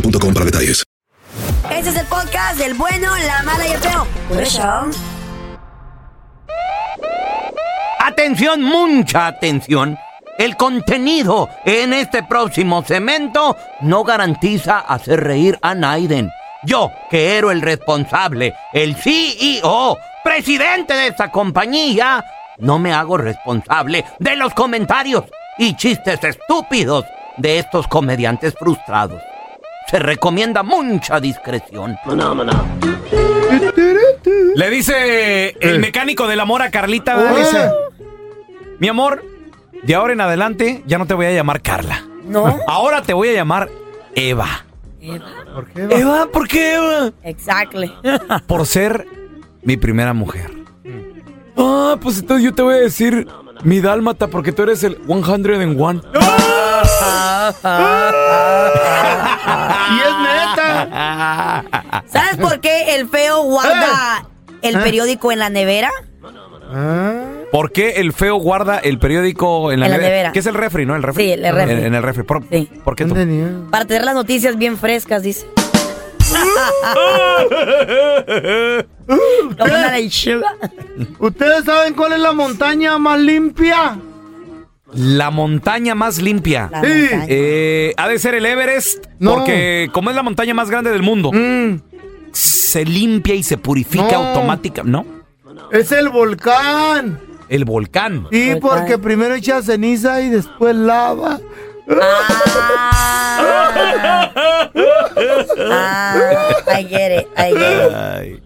boostmobile.com 0.00 0.34
para 0.34 0.46
detalles. 0.46 0.84
Este 1.70 1.90
es 1.90 1.96
el 1.96 2.06
podcast 2.06 2.58
del 2.58 2.74
bueno, 2.74 3.08
la 3.16 3.42
mala 3.42 3.66
y 3.66 3.72
el 3.72 3.78
feo. 3.78 4.06
Por 4.28 4.42
eso. 4.42 4.62
Atención, 8.00 8.62
mucha 8.62 9.26
atención. 9.26 9.98
El 10.38 10.56
contenido 10.56 11.48
en 11.64 11.92
este 11.92 12.22
próximo 12.22 12.82
cemento 12.82 13.56
no 13.80 14.04
garantiza 14.04 14.80
hacer 14.80 15.24
reír 15.24 15.58
a 15.62 15.74
Naiden. 15.74 16.30
Yo, 16.62 16.90
que 17.10 17.38
era 17.38 17.52
el 17.52 17.62
responsable, 17.62 18.54
el 18.72 18.96
CEO, 18.96 19.98
presidente 20.22 20.94
de 20.94 21.08
esta 21.08 21.30
compañía, 21.30 22.24
no 22.58 22.78
me 22.78 22.92
hago 22.92 23.16
responsable 23.16 24.04
de 24.18 24.36
los 24.36 24.52
comentarios 24.54 25.24
y 25.58 25.74
chistes 25.76 26.22
estúpidos 26.22 27.04
de 27.38 27.58
estos 27.58 27.86
comediantes 27.86 28.54
frustrados. 28.58 29.22
Se 29.90 29.98
recomienda 29.98 30.62
mucha 30.62 31.20
discreción. 31.20 31.96
Le 34.54 34.70
dice 34.70 35.56
el 35.60 35.78
mecánico 35.78 36.26
del 36.26 36.40
amor 36.40 36.62
a 36.62 36.70
Carlita, 36.70 37.16
¿verdad? 37.16 37.34
Le 37.34 37.40
dice, 37.40 37.70
mi 38.78 38.88
amor, 38.88 39.24
de 39.82 39.94
ahora 39.94 40.12
en 40.12 40.20
adelante 40.20 40.82
ya 40.86 40.98
no 40.98 41.06
te 41.06 41.14
voy 41.14 41.26
a 41.26 41.32
llamar 41.32 41.62
Carla. 41.62 42.04
No. 42.24 42.58
Ahora 42.66 43.02
te 43.02 43.12
voy 43.12 43.28
a 43.28 43.32
llamar 43.34 43.68
Eva. 44.14 44.64
Eva. 45.00 45.26
¿Por 45.54 45.66
qué? 45.68 45.82
Eva, 45.90 46.26
¿por 46.32 46.48
qué 46.48 46.74
Eva? 46.74 47.12
Exactly. 47.22 47.92
Por 48.46 48.66
ser 48.66 49.06
mi 49.62 49.76
primera 49.76 50.12
mujer. 50.12 50.50
Ah, 51.56 51.96
pues 52.00 52.18
entonces 52.18 52.44
yo 52.44 52.54
te 52.54 52.62
voy 52.62 52.74
a 52.74 52.78
decir 52.78 53.28
mi 53.62 53.80
dálmata 53.80 54.26
porque 54.26 54.52
tú 54.52 54.64
eres 54.64 54.82
el 54.84 54.96
101. 55.06 56.02
Y 59.88 60.00
es 60.00 60.18
neta. 60.18 61.64
¿Sabes 62.06 62.36
por 62.40 62.60
qué 62.60 62.96
el 62.96 63.08
feo 63.08 63.42
guarda 63.42 64.26
el 64.62 64.78
periódico 64.80 65.30
en 65.32 65.38
la 65.38 65.48
nevera? 65.50 65.90
¿Por 67.52 67.70
qué 67.72 67.90
el 68.00 68.12
feo 68.12 68.36
guarda 68.36 68.78
el 68.78 68.98
periódico 68.98 69.70
en 69.72 69.80
la, 69.80 69.86
En 69.86 69.92
la 69.92 69.98
nevera? 69.98 70.12
nevera. 70.14 70.32
¿Qué 70.32 70.40
es 70.40 70.46
el 70.46 70.54
refri, 70.54 70.84
no? 70.84 70.96
El 70.96 71.02
refri. 71.04 71.24
Sí, 71.24 71.30
el 71.32 71.54
refri. 71.54 71.72
En, 71.74 71.84
en 71.86 71.94
el 71.94 72.02
refri. 72.02 72.24
¿Por, 72.24 72.42
Sí. 72.50 72.68
¿por 72.84 72.96
qué 72.96 73.04
tú? 73.04 73.14
Para 73.70 73.84
tener 73.84 74.04
las 74.04 74.14
noticias 74.14 74.56
bien 74.56 74.76
frescas, 74.76 75.22
dice. 75.22 75.46
¿Ustedes 81.18 81.64
saben 81.64 81.94
cuál 81.94 82.12
es 82.14 82.18
la 82.20 82.32
montaña 82.32 82.98
más 82.98 83.18
limpia? 83.20 83.98
La 84.94 85.30
montaña 85.30 85.94
más 85.94 86.20
limpia. 86.22 86.68
La 86.70 86.80
Sí. 86.82 86.86
montaña. 86.88 87.26
Eh, 87.28 87.94
ha 87.96 88.08
de 88.08 88.18
ser 88.18 88.34
el 88.34 88.46
Everest, 88.46 89.04
No. 89.18 89.34
porque 89.34 89.88
como 89.92 90.10
es 90.10 90.16
la 90.16 90.22
montaña 90.22 90.54
más 90.54 90.70
grande 90.70 90.90
del 90.90 91.02
mundo, 91.02 91.32
Mm, 91.32 91.80
se 92.32 92.84
limpia 92.84 93.34
y 93.34 93.42
se 93.42 93.56
purifica 93.58 94.12
No. 94.12 94.18
automáticamente, 94.28 94.90
¿no? 94.90 95.16
es 95.72 95.90
el 95.92 96.08
volcán. 96.10 97.18
El 97.48 97.64
volcán. 97.64 98.26
Sí, 98.30 98.52
porque 98.60 98.98
primero 98.98 99.34
echa 99.34 99.62
ceniza 99.62 100.20
y 100.20 100.28
después 100.30 100.74
lava. 100.76 101.40
Ah, 105.68 106.50
I 106.78 106.82
get 106.84 107.12
it, 107.20 107.28
I 107.36 107.52
get 107.52 107.86
it. 107.86 107.92
Ay. 107.94 108.42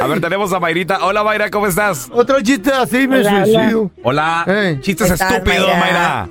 A 0.00 0.06
ver, 0.06 0.20
tenemos 0.20 0.52
a 0.52 0.60
Mayrita. 0.60 0.98
Hola, 1.04 1.22
Mayra, 1.24 1.50
¿cómo 1.50 1.66
estás? 1.66 2.08
Otro 2.12 2.40
chiste 2.42 2.70
así 2.72 3.08
me 3.08 3.20
Hola, 3.20 3.44
suicido. 3.44 3.90
Hola. 4.02 4.44
Eh. 4.46 4.78
Chistes 4.80 5.10
¿Qué 5.12 5.16
tal, 5.18 5.28
Ah. 5.28 5.36
estúpidos, 5.36 5.68
Mayra? 5.68 5.80
Mayra. 5.80 6.28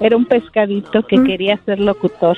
Era 0.00 0.16
un 0.16 0.26
pescadito 0.26 1.02
que 1.08 1.22
quería 1.24 1.58
ser 1.66 1.80
locutor. 1.80 2.36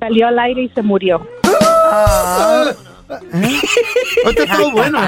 Salió 0.00 0.28
al 0.28 0.38
aire 0.38 0.62
y 0.62 0.68
se 0.70 0.82
murió. 0.82 1.26
Este 4.24 4.44
estuvo 4.44 4.70
bueno. 4.72 4.98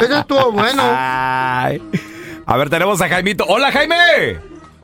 Este 0.00 0.18
estuvo 0.18 0.52
bueno. 0.52 0.82
Ay. 0.84 1.80
A 2.44 2.56
ver, 2.56 2.68
tenemos 2.70 3.00
a 3.00 3.08
Jaimito. 3.08 3.44
Hola, 3.48 3.72
Jaime. 3.72 4.38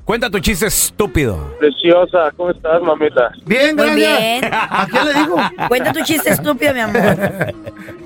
Cuenta 0.05 0.29
tu 0.29 0.41
chiste 0.41 0.67
estúpido. 0.67 1.39
Preciosa, 1.61 2.33
¿cómo 2.37 2.51
estás, 2.51 2.83
mamita? 2.83 3.31
Bien, 3.47 3.77
Muy 3.77 3.87
gracias. 3.87 4.19
bien. 4.21 4.45
¿A 4.53 4.87
quién 4.91 5.05
le 5.07 5.15
digo? 5.15 5.37
Cuenta 5.69 5.93
tu 5.93 6.03
chiste 6.03 6.31
estúpido, 6.31 6.75
mi 6.75 6.81
amor. 6.81 7.17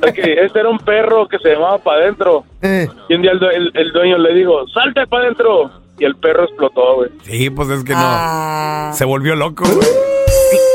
Ok, 0.02 0.18
este 0.18 0.60
era 0.60 0.68
un 0.68 0.78
perro 0.78 1.26
que 1.26 1.38
se 1.38 1.50
llamaba 1.54 1.78
para 1.78 2.02
adentro. 2.02 2.44
Eh, 2.60 2.86
Y 3.08 3.14
un 3.14 3.22
día 3.22 3.30
el, 3.32 3.40
due- 3.40 3.54
el- 3.54 3.72
el 3.74 3.92
dueño 3.92 4.18
le 4.18 4.34
dijo, 4.34 4.68
salte 4.68 5.06
para 5.06 5.24
adentro. 5.24 5.70
Y 5.98 6.04
el 6.04 6.14
perro 6.16 6.44
explotó, 6.44 6.96
güey. 6.96 7.10
Sí, 7.24 7.48
pues 7.48 7.70
es 7.70 7.82
que 7.82 7.92
no. 7.94 7.98
Ah, 8.02 8.90
Se 8.94 9.06
volvió 9.06 9.34
loco. 9.34 9.64
güey. 9.64 9.88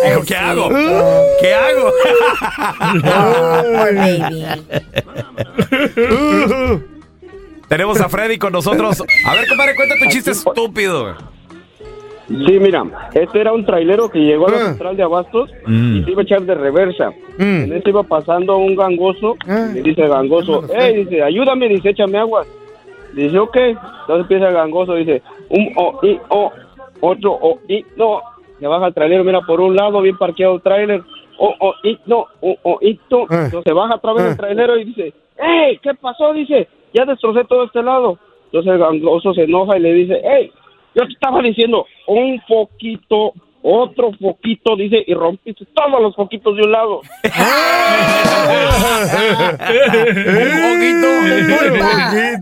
Dijo, 0.08 0.24
¿qué 0.28 0.36
hago? 0.36 0.64
pobrecito. 0.70 1.04
¿Qué 1.40 1.54
hago? 1.54 1.92
Ah, 3.04 3.64
baby. 3.94 4.46
Tenemos 7.72 8.02
a 8.02 8.10
Freddy 8.10 8.38
con 8.38 8.52
nosotros. 8.52 9.02
A 9.26 9.34
ver, 9.34 9.48
compadre, 9.48 9.76
cuenta 9.78 9.96
tu 9.98 10.10
chiste 10.10 10.32
estúpido. 10.32 11.16
Sí, 12.28 12.60
mira, 12.60 12.84
este 13.14 13.40
era 13.40 13.54
un 13.54 13.66
trailero 13.66 14.10
que 14.10 14.20
llegó 14.20 14.50
a 14.50 14.52
la 14.52 14.58
Ah. 14.58 14.66
central 14.72 14.98
de 14.98 15.04
abastos 15.04 15.50
Mm. 15.66 15.96
y 15.96 16.04
se 16.04 16.12
iba 16.12 16.22
a 16.22 16.24
echar 16.24 16.42
de 16.42 16.54
reversa. 16.56 17.12
mm. 17.38 17.64
En 17.64 17.74
este 17.74 17.92
iba 17.92 18.04
pasando 18.04 18.58
un 18.58 18.76
gangoso 18.76 19.38
Ah. 19.48 19.68
y 19.72 19.76
le 19.76 19.82
dice 19.84 20.02
el 20.02 20.10
gangoso, 20.10 20.64
hey, 20.78 21.06
dice, 21.06 21.24
ayúdame, 21.24 21.70
dice, 21.70 21.92
échame 21.92 22.18
agua. 22.18 22.44
Dice, 23.14 23.40
ok. 23.40 23.56
Entonces 23.56 24.18
empieza 24.24 24.50
el 24.50 24.54
gangoso, 24.54 24.96
dice, 24.96 25.22
un 25.48 25.72
o, 25.78 25.98
i, 26.06 26.20
o, 26.28 26.52
otro 27.00 27.32
o, 27.32 27.60
i, 27.70 27.86
no. 27.96 28.22
Se 28.60 28.68
baja 28.68 28.88
el 28.88 28.94
trailero, 28.94 29.24
mira, 29.24 29.40
por 29.48 29.62
un 29.62 29.78
lado, 29.78 30.02
bien 30.02 30.18
parqueado 30.18 30.56
el 30.56 30.62
trailer. 30.62 31.02
O, 31.38 31.56
o, 31.58 31.74
i, 31.84 31.98
no, 32.06 32.26
o, 32.42 32.56
o, 32.64 32.80
i, 32.82 33.00
no. 33.10 33.20
Ah. 33.30 33.44
Entonces 33.46 33.64
se 33.64 33.72
baja 33.74 33.96
otra 33.96 34.12
vez 34.14 34.24
Ah. 34.26 34.30
el 34.32 34.38
trailero 34.38 34.78
y 34.78 34.84
dice, 34.84 35.14
hey, 35.38 35.80
¿qué 35.82 35.94
pasó? 35.96 36.34
Dice, 36.34 36.68
ya 36.94 37.06
destrocé 37.06 37.44
todo 37.46 37.66
este 37.66 37.82
lado. 37.84 38.18
Entonces 38.46 38.74
el 38.74 38.80
gangoso 38.80 39.34
se 39.34 39.44
enoja 39.44 39.78
y 39.78 39.82
le 39.82 39.94
dice, 39.94 40.22
hey, 40.24 40.52
yo 40.96 41.06
te 41.08 41.14
estaba 41.14 41.42
diciendo 41.42 41.86
un 42.08 42.42
poquito 42.48 43.34
otro 43.64 44.12
foquito, 44.20 44.76
dice, 44.76 45.04
y 45.06 45.14
rompiste 45.14 45.66
todos 45.76 46.02
los 46.02 46.16
foquitos 46.16 46.56
de 46.58 46.64
un 46.64 46.72
lado. 46.72 47.02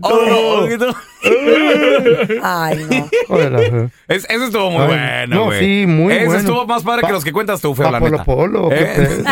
poquito. 0.00 0.86
Ay, 2.42 2.78
no. 2.90 3.90
Es- 4.08 4.28
eso 4.30 4.44
estuvo 4.46 4.70
muy 4.70 4.80
Ay, 4.82 4.86
bueno, 4.88 5.36
no, 5.36 5.44
güey. 5.46 5.58
sí, 5.60 5.84
muy 5.86 6.14
Ese 6.14 6.24
bueno. 6.26 6.40
estuvo 6.40 6.66
más 6.66 6.82
padre 6.82 7.06
que 7.06 7.12
los 7.12 7.22
que 7.24 7.32
cuentas 7.32 7.60
tú, 7.60 7.74
feo, 7.74 7.84
pa 7.86 7.92
la 7.92 7.98
Polo 8.00 8.10
neta. 8.12 8.24
Polo, 8.24 8.68
¿Eh? 8.72 9.24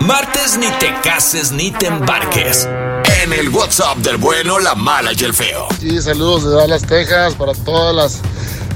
Martes 0.00 0.58
ni 0.58 0.66
te 0.78 0.92
cases 1.02 1.50
ni 1.52 1.70
te 1.70 1.86
embarques. 1.86 2.68
En 3.22 3.32
el 3.32 3.48
WhatsApp 3.48 3.96
del 3.98 4.18
bueno, 4.18 4.58
la 4.58 4.74
mala 4.74 5.12
y 5.12 5.24
el 5.24 5.32
feo. 5.32 5.66
Sí, 5.80 6.00
saludos 6.02 6.44
de 6.44 6.56
Dallas, 6.56 6.82
Texas, 6.82 7.34
para 7.34 7.52
todas 7.52 7.94
las 7.94 8.20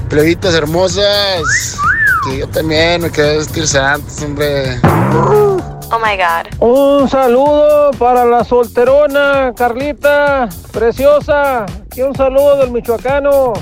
plebitas 0.09 0.53
hermosas. 0.55 1.77
Que 2.25 2.39
yo 2.39 2.47
también 2.47 3.01
me 3.01 3.11
quedé 3.11 3.37
vestir 3.37 3.67
santos, 3.67 4.21
hombre. 4.23 4.79
Oh 5.91 5.99
my 5.99 6.17
God. 6.17 6.47
Un 6.59 7.09
saludo 7.09 7.91
para 7.91 8.25
la 8.25 8.43
solterona, 8.43 9.53
Carlita, 9.55 10.49
preciosa. 10.71 11.65
Aquí 11.85 12.01
un 12.01 12.15
saludo 12.15 12.57
del 12.57 12.71
michoacano. 12.71 13.53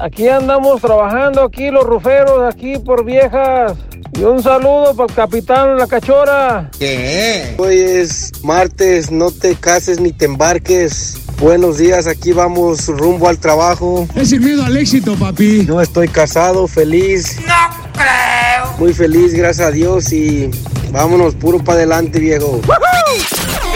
Aquí 0.00 0.28
andamos 0.28 0.80
trabajando, 0.80 1.42
aquí 1.42 1.70
los 1.70 1.84
ruferos, 1.84 2.52
aquí 2.52 2.78
por 2.78 3.04
viejas. 3.04 3.74
Y 4.12 4.22
un 4.22 4.42
saludo 4.42 4.94
para 4.94 5.08
el 5.08 5.14
capitán 5.14 5.76
La 5.78 5.86
Cachora. 5.86 6.70
¿Qué? 6.78 7.54
Hoy 7.58 7.78
es 7.78 8.32
martes, 8.42 9.10
no 9.10 9.30
te 9.30 9.54
cases 9.54 10.00
ni 10.00 10.12
te 10.12 10.26
embarques. 10.26 11.16
Buenos 11.38 11.78
días, 11.78 12.06
aquí 12.06 12.32
vamos 12.32 12.86
rumbo 12.86 13.28
al 13.28 13.38
trabajo. 13.38 14.06
Es 14.14 14.32
el 14.32 14.40
miedo 14.40 14.64
al 14.64 14.76
éxito, 14.76 15.14
papi. 15.14 15.64
No 15.66 15.80
estoy 15.80 16.08
casado, 16.08 16.66
feliz. 16.66 17.38
No 17.46 17.92
creo. 17.92 18.76
Muy 18.78 18.92
feliz, 18.92 19.32
gracias 19.32 19.68
a 19.68 19.70
Dios 19.70 20.12
y 20.12 20.50
vámonos 20.92 21.34
puro 21.34 21.58
para 21.58 21.78
adelante, 21.78 22.18
viejo. 22.18 22.60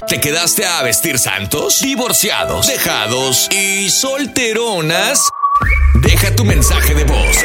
¿Te 0.07 0.21
quedaste 0.21 0.67
a 0.67 0.83
vestir 0.83 1.19
santos? 1.19 1.81
Divorciados, 1.81 2.67
dejados 2.67 3.49
y 3.51 3.89
solteronas. 3.89 5.21
Deja 5.95 6.35
tu 6.37 6.45
mensaje 6.45 6.95
de 6.95 7.05
voz 7.05 7.37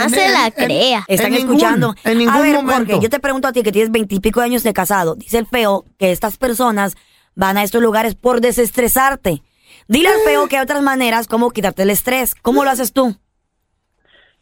Están 1.08 1.32
en 1.32 1.38
ningún- 1.38 1.56
escuchando. 1.56 1.94
en 2.04 2.18
ningún 2.18 2.34
a 2.34 2.40
ver, 2.40 2.54
momento. 2.56 2.92
Jorge, 2.92 3.04
yo 3.04 3.08
te 3.10 3.20
pregunto 3.20 3.48
a 3.48 3.52
ti 3.52 3.62
que 3.62 3.72
tienes 3.72 3.90
veintipico 3.90 4.40
años 4.40 4.62
de 4.62 4.72
casado. 4.72 5.14
Dice 5.14 5.38
el 5.38 5.46
feo 5.46 5.84
que 5.98 6.12
estas 6.12 6.36
personas 6.36 6.96
van 7.34 7.56
a 7.56 7.62
estos 7.62 7.80
lugares 7.82 8.14
por 8.14 8.40
desestresarte. 8.40 9.42
Dile 9.88 10.08
al 10.08 10.20
feo 10.24 10.46
que 10.46 10.58
hay 10.58 10.62
otras 10.62 10.82
maneras 10.82 11.26
como 11.26 11.50
quitarte 11.50 11.82
el 11.82 11.90
estrés. 11.90 12.34
¿Cómo 12.34 12.64
lo 12.64 12.70
haces 12.70 12.92
tú? 12.92 13.16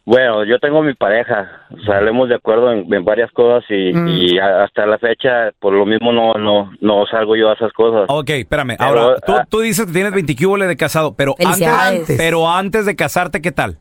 Bueno, 0.03 0.43
yo 0.45 0.57
tengo 0.59 0.81
mi 0.81 0.95
pareja, 0.95 1.67
hablemos 1.87 2.27
de 2.27 2.35
acuerdo 2.35 2.71
en, 2.71 2.91
en 2.91 3.05
varias 3.05 3.31
cosas 3.31 3.63
y, 3.69 3.93
Mm. 3.93 4.07
y 4.07 4.39
a- 4.39 4.63
hasta 4.63 4.85
la 4.87 4.97
fecha, 4.97 5.51
por 5.59 5.73
lo 5.73 5.85
mismo 5.85 6.11
no, 6.11 6.33
no, 6.33 6.71
no 6.81 7.05
salgo 7.05 7.35
yo 7.35 7.49
a 7.49 7.53
esas 7.53 7.71
cosas. 7.73 8.05
Ok, 8.09 8.29
espérame. 8.31 8.75
Pero, 8.79 8.89
Ahora, 8.89 9.19
tú, 9.25 9.31
ah, 9.33 9.45
tú 9.47 9.59
dices 9.59 9.85
que 9.85 9.91
tienes 9.93 10.11
20 10.11 10.35
cúboles 10.35 10.67
de 10.67 10.75
casado, 10.75 11.15
pero 11.15 11.35
antes, 11.39 12.17
pero 12.17 12.49
antes 12.49 12.85
de 12.87 12.95
casarte, 12.95 13.41
¿qué 13.41 13.51
tal? 13.51 13.77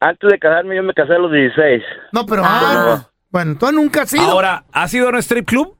Antes 0.00 0.30
de 0.30 0.38
casarme 0.38 0.76
yo 0.76 0.82
me 0.82 0.92
casé 0.94 1.12
a 1.14 1.18
los 1.18 1.30
16. 1.30 1.82
No, 2.12 2.24
pero 2.26 2.42
Ah. 2.44 2.92
antes. 2.94 3.10
Bueno, 3.30 3.56
tú 3.58 3.70
nunca 3.72 4.02
has 4.02 4.14
ido. 4.14 4.22
Ahora, 4.22 4.64
¿has 4.72 4.92
ido 4.94 5.06
a 5.08 5.10
un 5.10 5.16
strip 5.18 5.46
club? 5.46 5.76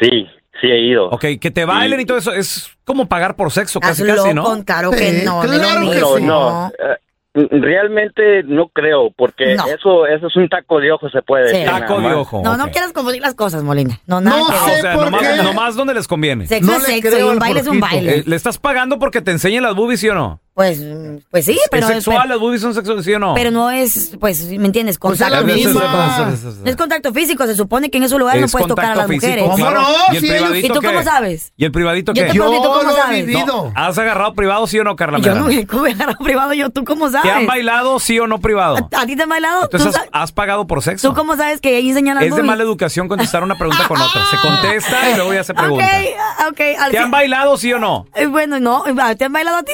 Sí, 0.00 0.26
sí 0.60 0.66
he 0.68 0.80
ido. 0.88 1.08
Ok, 1.10 1.24
que 1.40 1.50
te 1.50 1.64
bailen 1.64 2.00
y 2.00 2.04
todo 2.06 2.18
eso 2.18 2.32
es 2.32 2.70
como 2.84 3.08
pagar 3.08 3.36
por 3.36 3.50
sexo, 3.50 3.78
casi, 3.80 4.02
Hazlo 4.02 4.22
casi, 4.22 4.34
¿no? 4.34 4.44
con 4.44 4.62
claro 4.62 4.90
que 4.90 5.22
no, 5.24 5.42
no, 5.44 6.18
no, 6.20 6.66
eh, 6.68 6.96
realmente 7.34 8.42
no 8.44 8.68
creo, 8.68 9.10
porque 9.16 9.54
No. 9.56 9.66
eso, 9.66 10.06
eso 10.06 10.26
es 10.26 10.36
un 10.36 10.48
taco 10.48 10.80
de 10.80 10.92
ojo, 10.92 11.08
se 11.08 11.22
puede 11.22 11.48
Sí. 11.48 11.56
decir. 11.58 11.70
Taco 11.70 12.00
de 12.00 12.12
ojo. 12.14 12.42
No, 12.44 12.56
no 12.56 12.68
quieras 12.70 12.92
confundir 12.92 13.22
las 13.22 13.34
cosas, 13.34 13.62
Molina. 13.62 14.00
No, 14.06 14.20
nada 14.20 14.38
No 14.38 14.46
que 14.48 14.52
sé. 14.52 14.78
O 14.78 14.82
sea, 14.82 14.94
por 14.94 15.04
nomás, 15.06 15.28
qué. 15.28 15.42
nomás 15.42 15.74
donde 15.76 15.94
les 15.94 16.08
conviene. 16.08 16.46
Sexo 16.46 16.70
No 16.70 16.76
es 16.76 16.88
le 16.88 16.94
sexo 17.00 17.18
y 17.18 17.22
un 17.22 17.38
baile 17.38 17.60
es 17.60 17.66
un 17.66 17.80
baile. 17.80 18.18
Eh, 18.18 18.22
¿Le 18.26 18.36
estás 18.36 18.58
pagando 18.58 18.98
porque 18.98 19.20
te 19.22 19.30
enseñen 19.30 19.62
las 19.62 19.74
boobies, 19.74 20.00
sí 20.00 20.08
o 20.08 20.14
no? 20.14 20.40
Pues, 20.54 20.82
pues 21.30 21.46
sí, 21.46 21.58
pero 21.70 21.86
¿Es 21.88 21.94
sexual? 21.94 22.28
¿Las 22.28 22.38
boobies 22.38 22.60
son 22.60 22.74
sexuales, 22.74 23.06
sí 23.06 23.14
o 23.14 23.18
no? 23.18 23.32
Pero 23.32 23.50
no 23.50 23.70
es, 23.70 24.12
pues, 24.20 24.44
¿me 24.48 24.66
entiendes? 24.66 24.98
Pues 24.98 25.18
es 25.18 25.26
Contacto 25.26 25.46
la 25.46 25.54
físico. 25.54 25.80
misma. 25.80 26.34
No 26.62 26.70
es 26.70 26.76
contacto 26.76 27.12
físico, 27.14 27.46
se 27.46 27.54
supone 27.56 27.90
que 27.90 27.96
en 27.96 28.04
esos 28.04 28.18
lugares 28.18 28.40
no 28.42 28.46
Es 28.46 28.52
puedes 28.52 28.68
tocar 28.68 28.90
a 28.92 28.94
las 28.96 29.08
mujeres. 29.08 29.48
claro. 29.56 29.80
no? 29.80 29.88
¿Y 30.12 30.16
el 30.16 30.20
privadito 30.22 30.66
¿Y 30.66 30.68
tú 30.70 30.80
qué? 30.80 30.86
cómo 30.88 31.02
sabes? 31.02 31.52
¿Y 31.56 31.64
el 31.64 31.72
privadito 31.72 32.12
Yo 32.12 32.22
qué? 32.22 32.28
te 32.32 32.36
Yo 32.36 32.42
pregunto, 32.48 32.68
¿tú 32.68 32.78
cómo 32.80 32.90
lo 32.90 32.96
he 32.98 33.00
sabes? 33.00 33.26
vivido. 33.26 33.46
No, 33.46 33.72
¿Has 33.74 33.96
agarrado 33.96 34.34
privado, 34.34 34.66
sí 34.66 34.78
o 34.78 34.84
no, 34.84 34.94
Carla 34.94 35.20
Yo 35.20 35.34
no 35.34 35.46
¿cómo 35.70 35.86
he 35.86 35.92
agarrado 35.92 36.18
privado 36.18 36.52
yo, 36.52 36.68
¿tú 36.68 36.84
cómo 36.84 37.08
sabes? 37.08 37.22
¿Te 37.22 37.30
han 37.30 37.46
bailado, 37.46 37.98
sí 37.98 38.18
o 38.18 38.26
no, 38.26 38.38
privado? 38.38 38.90
¿A, 38.94 39.00
a 39.00 39.06
ti 39.06 39.16
te 39.16 39.22
han 39.22 39.30
bailado? 39.30 39.68
¿Tú, 39.68 39.78
Entonces, 39.78 39.86
¿has, 39.88 39.94
sabes- 39.94 40.10
has 40.12 40.32
pagado 40.32 40.66
por 40.66 40.82
sexo? 40.82 41.08
tú 41.08 41.14
cómo 41.14 41.34
sabes 41.36 41.62
que 41.62 41.76
ahí 41.76 41.88
enseñan 41.88 42.16
las 42.16 42.24
Es 42.24 42.36
de 42.36 42.42
mala 42.42 42.62
educación 42.62 43.08
contestar 43.08 43.42
una 43.42 43.56
pregunta 43.56 43.88
con 43.88 43.98
otra. 43.98 44.20
Se 44.30 44.36
contesta 44.36 45.10
y 45.12 45.14
luego 45.16 45.32
ya 45.32 45.44
se 45.44 45.54
pregunta. 45.54 45.86
Ok, 45.86 46.06
ah, 46.40 46.48
ok. 46.50 46.60
al 46.78 46.90
¿Te 46.90 46.98
han 46.98 47.10
bailado, 47.10 47.56
sí 47.56 47.72
o 47.72 47.78
no? 47.78 48.06
Eh, 48.14 48.26
Bueno, 48.26 48.60
no. 48.60 48.84
¿Te 49.16 49.24
han 49.24 49.32
bailado 49.32 49.56
a 49.56 49.62
ti? 49.62 49.72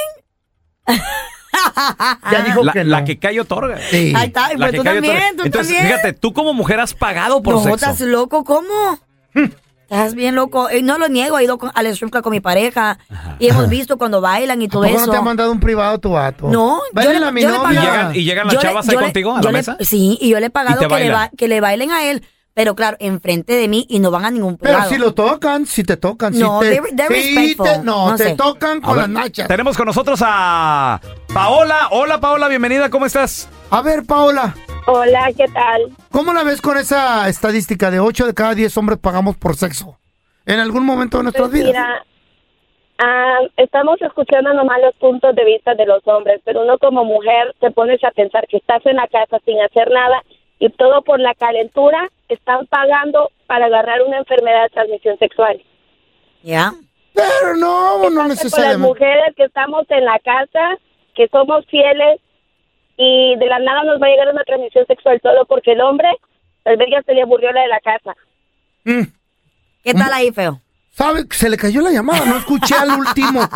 Ya 2.31 2.43
dijo 2.43 2.63
La, 2.63 2.73
que 2.73 2.85
no. 2.85 2.91
la 2.91 3.05
que 3.05 3.19
cae 3.19 3.41
otorga. 3.41 3.79
Sí. 3.91 4.13
Ahí 4.17 4.27
está, 4.29 4.49
La 4.53 4.57
pues 4.59 4.71
que 4.73 4.77
tú 4.79 4.85
cae 4.85 4.95
también, 4.95 5.17
otorga. 5.17 5.37
tú 5.37 5.43
Entonces, 5.45 5.75
también. 5.77 5.87
fíjate, 5.97 6.13
tú 6.15 6.33
como 6.33 6.55
mujer 6.55 6.81
has 6.81 6.95
pagado 6.95 7.43
por 7.43 7.55
no, 7.55 7.61
sexo. 7.61 7.75
estás 7.75 8.01
loco, 8.01 8.45
¿cómo? 8.45 8.99
Estás 9.91 10.15
bien 10.15 10.35
loco. 10.35 10.69
Eh, 10.69 10.83
no 10.83 10.99
lo 10.99 11.09
niego, 11.09 11.39
he 11.39 11.45
ido 11.45 11.59
con, 11.59 11.71
al 11.75 11.87
strip 11.89 12.11
club 12.13 12.23
con 12.23 12.33
mi 12.33 12.41
pareja 12.41 12.99
y 13.39 13.49
hemos 13.49 13.69
visto 13.69 13.97
cuando 13.97 14.21
bailan 14.21 14.61
y 14.63 14.69
todo 14.69 14.83
¿Por 14.83 14.91
qué 14.91 14.97
eso. 14.97 15.07
no 15.07 15.13
te 15.13 15.19
ha 15.19 15.23
mandado 15.23 15.51
un 15.51 15.61
privado 15.61 15.99
tu 15.99 16.11
vato? 16.11 16.49
No, 16.49 16.81
yo 16.95 17.13
le- 17.13 17.25
a 17.25 17.33
mi 17.33 17.43
yo 17.43 17.51
le 17.51 17.57
novia. 17.59 17.71
¿Y 17.81 17.85
llegan, 17.85 18.17
y 18.17 18.25
llegan 18.25 18.47
las 18.47 18.55
Yo 18.55 18.61
chavas 18.61 18.89
ahí 18.89 18.97
le- 18.97 19.03
contigo 19.03 19.33
a 19.35 19.41
la 19.43 19.51
le- 19.51 19.59
mesa? 19.59 19.77
Sí, 19.81 20.19
y 20.21 20.29
yo 20.29 20.39
le 20.41 20.47
he 20.47 20.51
pagado 20.51 20.87
que 20.87 20.95
le, 20.99 21.11
ba- 21.11 21.31
que 21.37 21.49
le 21.49 21.61
bailen 21.61 21.91
a 21.91 22.05
él, 22.05 22.23
pero 22.59 22.75
claro, 22.75 22.97
enfrente 22.99 23.53
de 23.53 23.69
mí 23.69 23.87
y 23.89 24.01
no 24.01 24.11
van 24.11 24.25
a 24.25 24.31
ningún 24.33 24.57
Pero 24.57 24.83
si 24.89 24.99
lo 24.99 25.15
tocan, 25.15 25.65
si 25.65 25.85
te 25.85 25.97
tocan, 25.97 26.35
si 26.35 26.41
No, 26.41 26.59
te, 26.59 26.73
they're- 26.83 26.97
they're 26.97 27.55
te- 27.55 27.85
no, 27.85 28.11
No 28.11 28.17
te 28.17 28.25
sé. 28.31 28.35
tocan 28.35 28.81
con 28.81 28.95
ver, 28.97 29.03
las 29.03 29.09
nachas. 29.11 29.47
Tenemos 29.47 29.77
con 29.77 29.87
nosotros 29.87 30.21
a 30.27 31.01
Paola. 31.33 31.87
Hola, 31.93 32.19
Paola, 32.19 32.49
bienvenida, 32.49 32.91
¿cómo 32.91 33.07
estás? 33.07 33.49
A 33.71 33.81
ver, 33.81 34.05
Paola. 34.05 34.57
Hola, 34.89 35.31
¿qué 35.37 35.47
tal? 35.55 35.83
¿Cómo 36.11 36.33
la 36.35 36.43
ves 36.43 36.61
con 36.61 36.77
esa 36.77 37.29
estadística 37.29 37.93
de 37.93 38.01
8 38.01 38.27
de 38.27 38.35
cada 38.35 38.57
10 38.57 38.77
hombres 38.77 38.99
pagamos 38.99 39.37
por 39.37 39.55
sexo? 39.55 39.97
En 40.45 40.59
algún 40.59 40.85
momento 40.85 41.19
de 41.19 41.23
nuestras 41.23 41.51
Pues 41.51 41.63
vidas. 41.63 41.69
mira, 41.69 42.05
ah, 42.99 43.39
estamos 43.57 44.03
escuchando 44.03 44.53
nomás 44.53 44.79
los 44.85 44.97
puntos 44.97 45.33
de 45.37 45.45
vista 45.45 45.77
de 45.77 45.87
los 45.87 46.03
hombres, 46.09 46.41
pero 46.45 46.63
uno 46.63 46.77
como 46.79 47.05
mujer 47.05 47.55
te 47.61 47.71
pones 47.71 48.03
a 48.03 48.11
pensar 48.11 48.49
que 48.49 48.57
estás 48.57 48.85
en 48.87 48.97
la 48.97 49.07
casa 49.07 49.39
sin 49.45 49.61
hacer 49.61 49.89
nada 49.93 50.25
y 50.59 50.71
todo 50.71 51.03
por 51.03 51.21
la 51.21 51.35
calentura 51.35 52.09
están 52.29 52.67
pagando 52.67 53.31
para 53.47 53.67
agarrar 53.67 54.03
una 54.03 54.19
enfermedad 54.19 54.65
de 54.65 54.69
transmisión 54.71 55.19
sexual. 55.19 55.63
¿Ya? 56.43 56.73
Pero 57.15 57.57
no, 57.57 57.99
no 57.99 58.05
Con 58.05 58.15
las 58.15 58.29
necesariamente. 58.29 58.87
mujeres 58.87 59.35
que 59.37 59.45
estamos 59.45 59.85
en 59.91 60.05
la 60.05 60.19
casa, 60.19 60.79
que 61.15 61.29
somos 61.29 61.65
fieles 61.67 62.21
y 62.97 63.37
de 63.37 63.47
la 63.47 63.59
nada 63.59 63.85
nos 63.85 64.01
va 64.01 64.07
a 64.07 64.11
llegar 64.11 64.29
una 64.33 64.45
transmisión 64.45 64.87
sexual 64.87 65.21
solo 65.23 65.45
porque 65.47 65.73
el 65.73 65.81
hombre, 65.81 66.09
tal 66.65 66.77
vez 66.77 66.89
ya 66.91 67.03
se 67.03 67.15
le 67.15 67.23
aburrió 67.23 67.53
la 67.53 67.63
de 67.63 67.69
la 67.69 67.81
casa. 67.81 68.15
¿Qué 69.83 69.95
tal 69.95 70.13
ahí, 70.13 70.33
feo? 70.33 70.61
¿Sabe? 70.91 71.25
Se 71.31 71.49
le 71.49 71.57
cayó 71.57 71.81
la 71.81 71.91
llamada, 71.91 72.25
no 72.25 72.39
escuché 72.39 72.75
al 72.75 72.91
último. 72.91 73.41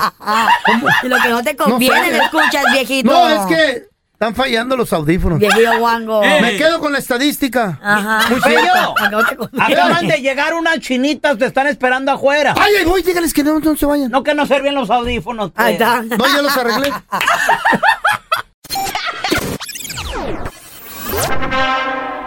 Y 1.03 1.09
lo 1.09 1.17
que 1.21 1.29
no 1.29 1.43
te 1.43 1.57
conviene, 1.57 2.13
no 2.13 2.23
escuchas, 2.23 2.65
viejito. 2.73 3.11
No, 3.11 3.29
es 3.29 3.47
que 3.47 3.92
están 4.23 4.37
fallando 4.37 4.77
los 4.77 4.93
audífonos. 4.93 5.41
Viejito 5.41 5.79
guango. 5.81 6.21
Me 6.41 6.57
quedo 6.57 6.79
con 6.79 6.93
la 6.93 6.99
estadística. 6.99 7.81
Ajá. 7.83 8.29
Muy 8.31 8.41
cierto. 8.41 9.51
acaban 9.59 10.07
de 10.07 10.19
llegar 10.19 10.55
unas 10.55 10.79
chinitas, 10.79 11.37
te 11.39 11.47
están 11.47 11.67
esperando 11.67 12.13
afuera. 12.13 12.55
Ay, 12.57 12.73
ay, 12.79 12.85
voy, 12.85 13.03
dígales 13.03 13.35
que 13.35 13.43
no, 13.43 13.59
no 13.59 13.77
se 13.77 13.85
vayan. 13.85 14.13
No 14.13 14.23
que 14.23 14.33
no 14.35 14.47
sirven 14.47 14.77
los 14.77 14.91
audífonos. 14.91 15.51
pues. 15.51 15.67
Ahí 15.67 15.73
está. 15.73 16.03
No, 16.03 16.25
ya 16.25 16.41
los 16.41 16.57
arreglé. 16.57 16.93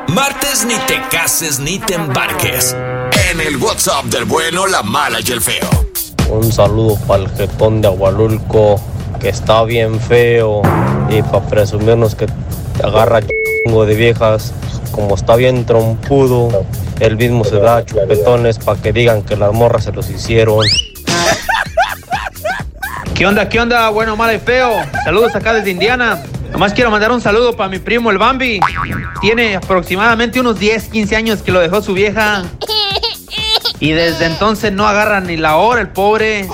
Martes 0.09 0.65
ni 0.65 0.75
te 0.87 1.01
cases 1.09 1.59
ni 1.61 1.79
te 1.79 1.93
embarques. 1.93 2.75
En 3.31 3.39
el 3.39 3.55
WhatsApp 3.55 4.03
del 4.05 4.25
bueno, 4.25 4.67
la 4.67 4.83
mala 4.83 5.19
y 5.25 5.31
el 5.31 5.39
feo. 5.39 5.69
Un 6.29 6.51
saludo 6.51 6.97
para 7.07 7.23
el 7.23 7.29
jetón 7.29 7.81
de 7.81 7.87
Agualulco, 7.87 8.81
que 9.19 9.29
está 9.29 9.63
bien 9.63 9.99
feo. 9.99 10.61
Y 11.09 11.21
para 11.21 11.45
presumirnos 11.45 12.15
que 12.15 12.27
agarra 12.83 13.21
chingo 13.21 13.85
de 13.85 13.95
viejas, 13.95 14.53
como 14.91 15.15
está 15.15 15.35
bien 15.35 15.65
trompudo, 15.65 16.65
él 16.99 17.17
mismo 17.17 17.43
se 17.43 17.57
da 17.59 17.85
chupetones 17.85 18.59
para 18.59 18.81
que 18.81 18.93
digan 18.93 19.23
que 19.23 19.35
las 19.35 19.53
morras 19.53 19.83
se 19.83 19.91
los 19.91 20.09
hicieron. 20.09 20.59
¿Qué 23.13 23.25
onda, 23.25 23.47
qué 23.47 23.59
onda? 23.59 23.89
Bueno, 23.89 24.15
mal 24.17 24.35
y 24.35 24.39
feo. 24.39 24.71
Saludos 25.03 25.35
acá 25.35 25.53
desde 25.53 25.71
Indiana. 25.71 26.21
Nomás 26.51 26.73
quiero 26.73 26.91
mandar 26.91 27.11
un 27.11 27.21
saludo 27.21 27.55
para 27.55 27.69
mi 27.69 27.79
primo 27.79 28.11
el 28.11 28.17
Bambi. 28.17 28.59
Tiene 29.21 29.55
aproximadamente 29.55 30.39
unos 30.39 30.59
10, 30.59 30.89
15 30.89 31.15
años 31.15 31.41
que 31.41 31.51
lo 31.51 31.59
dejó 31.59 31.81
su 31.81 31.93
vieja. 31.93 32.43
Y 33.79 33.91
desde 33.91 34.25
entonces 34.25 34.71
no 34.71 34.87
agarra 34.87 35.21
ni 35.21 35.37
la 35.37 35.57
hora 35.57 35.81
el 35.81 35.89
pobre. 35.89 36.47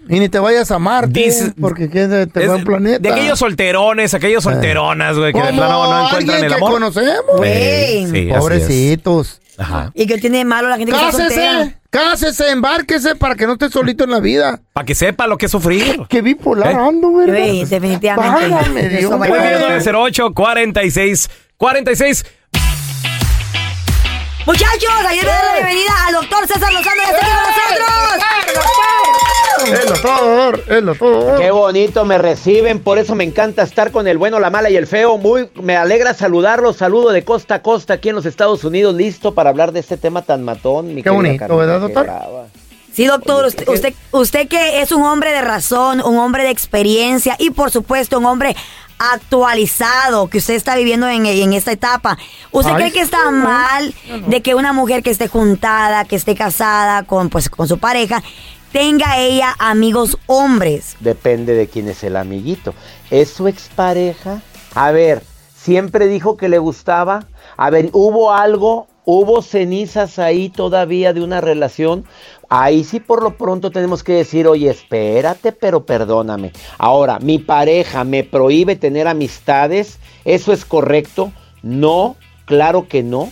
Y 0.08 0.18
ni 0.20 0.28
te 0.28 0.38
vayas 0.38 0.70
a 0.70 0.78
Marte, 0.78 1.20
Dice- 1.20 1.52
porque 1.60 1.88
te 1.88 2.46
va 2.46 2.56
un 2.56 2.64
planeta. 2.64 2.98
De 2.98 3.10
aquellos 3.10 3.38
solterones, 3.38 4.14
aquellos 4.14 4.42
solteronas, 4.44 5.16
güey, 5.16 5.32
que 5.32 5.40
de 5.40 5.52
plano 5.52 5.90
no 5.90 6.06
encuentran 6.08 6.42
el 6.44 6.48
que 6.48 6.54
amor. 6.54 6.72
conocemos. 6.72 7.40
Sí, 7.42 8.06
sí, 8.10 8.30
así 8.30 8.38
Pobrecitos. 8.38 9.40
Ajá. 9.58 9.90
¿Y 9.94 10.06
qué 10.06 10.18
tiene 10.18 10.38
de 10.38 10.44
malo 10.44 10.68
la 10.68 10.76
gente 10.76 10.92
que 10.92 10.98
está 10.98 11.12
soltera? 11.12 11.52
Cásese, 11.52 11.78
cásese, 11.90 12.50
embárquese 12.50 13.16
para 13.16 13.34
que 13.34 13.46
no 13.46 13.54
esté 13.54 13.68
solito 13.70 14.04
en 14.04 14.10
la 14.10 14.20
vida. 14.20 14.60
Para 14.72 14.86
que 14.86 14.94
sepa 14.94 15.26
lo 15.26 15.36
que 15.36 15.46
es 15.46 15.52
sufrir. 15.52 16.00
Qué 16.08 16.22
bipolar 16.22 16.72
¿Eh? 16.72 16.76
ando, 16.76 17.12
¿verdad? 17.12 17.44
Sí, 17.44 17.64
definitivamente. 17.64 18.48
Válgame 18.48 18.88
Dios. 18.88 19.02
Eso 19.02 19.18
va 19.18 19.26
a 19.26 19.28
Muy 19.28 19.38
bien, 19.38 19.52
llegar. 19.54 19.70
908 19.70 20.34
46 20.34 21.30
46 21.56 22.24
Muchachos, 24.46 24.90
ayer 25.06 25.24
le 25.24 25.30
doy 25.30 25.40
la 25.44 25.52
bienvenida 25.54 26.06
al 26.06 26.14
doctor 26.14 26.46
César 26.46 26.72
Lozano 26.72 27.02
de 27.02 27.02
aquí 27.02 27.26
con 27.26 27.34
nosotros. 27.36 28.97
El 29.68 29.86
doctor, 29.86 30.64
el 30.68 30.86
doctor. 30.86 31.38
Qué 31.38 31.50
bonito 31.50 32.04
me 32.04 32.18
reciben, 32.18 32.80
por 32.80 32.98
eso 32.98 33.14
me 33.14 33.24
encanta 33.24 33.62
estar 33.62 33.90
con 33.90 34.08
el 34.08 34.18
bueno, 34.18 34.40
la 34.40 34.50
mala 34.50 34.70
y 34.70 34.76
el 34.76 34.86
feo. 34.86 35.18
Muy 35.18 35.48
me 35.54 35.76
alegra 35.76 36.14
saludarlos, 36.14 36.76
saludo 36.76 37.10
de 37.10 37.24
costa 37.24 37.56
a 37.56 37.62
costa 37.62 37.94
aquí 37.94 38.08
en 38.08 38.14
los 38.14 38.26
Estados 38.26 38.64
Unidos, 38.64 38.94
listo 38.94 39.34
para 39.34 39.50
hablar 39.50 39.72
de 39.72 39.80
este 39.80 39.96
tema 39.96 40.22
tan 40.22 40.42
matón. 40.42 40.94
Mi 40.94 41.02
Qué 41.02 41.10
bonito, 41.10 41.56
¿verdad, 41.56 41.80
doctor? 41.80 42.08
Sí, 42.92 43.06
doctor, 43.06 43.44
usted, 43.46 43.68
usted, 43.68 43.94
usted 44.10 44.48
que 44.48 44.80
es 44.80 44.90
un 44.90 45.04
hombre 45.04 45.32
de 45.32 45.40
razón, 45.40 46.02
un 46.04 46.18
hombre 46.18 46.42
de 46.42 46.50
experiencia 46.50 47.36
y 47.38 47.50
por 47.50 47.70
supuesto 47.70 48.18
un 48.18 48.26
hombre 48.26 48.56
actualizado 48.98 50.28
que 50.28 50.38
usted 50.38 50.54
está 50.54 50.74
viviendo 50.74 51.08
en, 51.08 51.24
en 51.24 51.52
esta 51.52 51.70
etapa. 51.70 52.18
¿Usted 52.50 52.72
Ay, 52.72 52.76
cree 52.76 52.92
que 52.92 53.00
está 53.00 53.30
mal 53.30 53.94
de 54.26 54.42
que 54.42 54.56
una 54.56 54.72
mujer 54.72 55.04
que 55.04 55.10
esté 55.10 55.28
juntada, 55.28 56.04
que 56.04 56.16
esté 56.16 56.34
casada 56.34 57.04
con, 57.04 57.28
pues, 57.28 57.48
con 57.48 57.68
su 57.68 57.78
pareja, 57.78 58.22
tenga 58.72 59.18
ella 59.18 59.54
amigos 59.58 60.18
hombres? 60.26 60.96
Depende 61.00 61.54
de 61.54 61.66
quién 61.68 61.88
es 61.88 62.02
el 62.04 62.16
amiguito. 62.16 62.74
¿Es 63.10 63.30
su 63.30 63.48
expareja? 63.48 64.42
A 64.74 64.90
ver, 64.90 65.22
siempre 65.56 66.06
dijo 66.06 66.36
que 66.36 66.48
le 66.48 66.58
gustaba. 66.58 67.26
A 67.56 67.70
ver, 67.70 67.90
¿hubo 67.92 68.32
algo? 68.32 68.86
¿Hubo 69.04 69.40
cenizas 69.40 70.18
ahí 70.18 70.50
todavía 70.50 71.14
de 71.14 71.22
una 71.22 71.40
relación? 71.40 72.04
Ahí 72.50 72.84
sí 72.84 73.00
por 73.00 73.22
lo 73.22 73.38
pronto 73.38 73.70
tenemos 73.70 74.04
que 74.04 74.12
decir, 74.12 74.46
oye, 74.46 74.68
espérate, 74.68 75.52
pero 75.52 75.86
perdóname. 75.86 76.52
Ahora, 76.76 77.18
mi 77.18 77.38
pareja 77.38 78.04
me 78.04 78.22
prohíbe 78.22 78.76
tener 78.76 79.08
amistades, 79.08 79.98
¿eso 80.26 80.52
es 80.52 80.66
correcto? 80.66 81.32
No, 81.62 82.16
claro 82.44 82.86
que 82.86 83.02
no. 83.02 83.30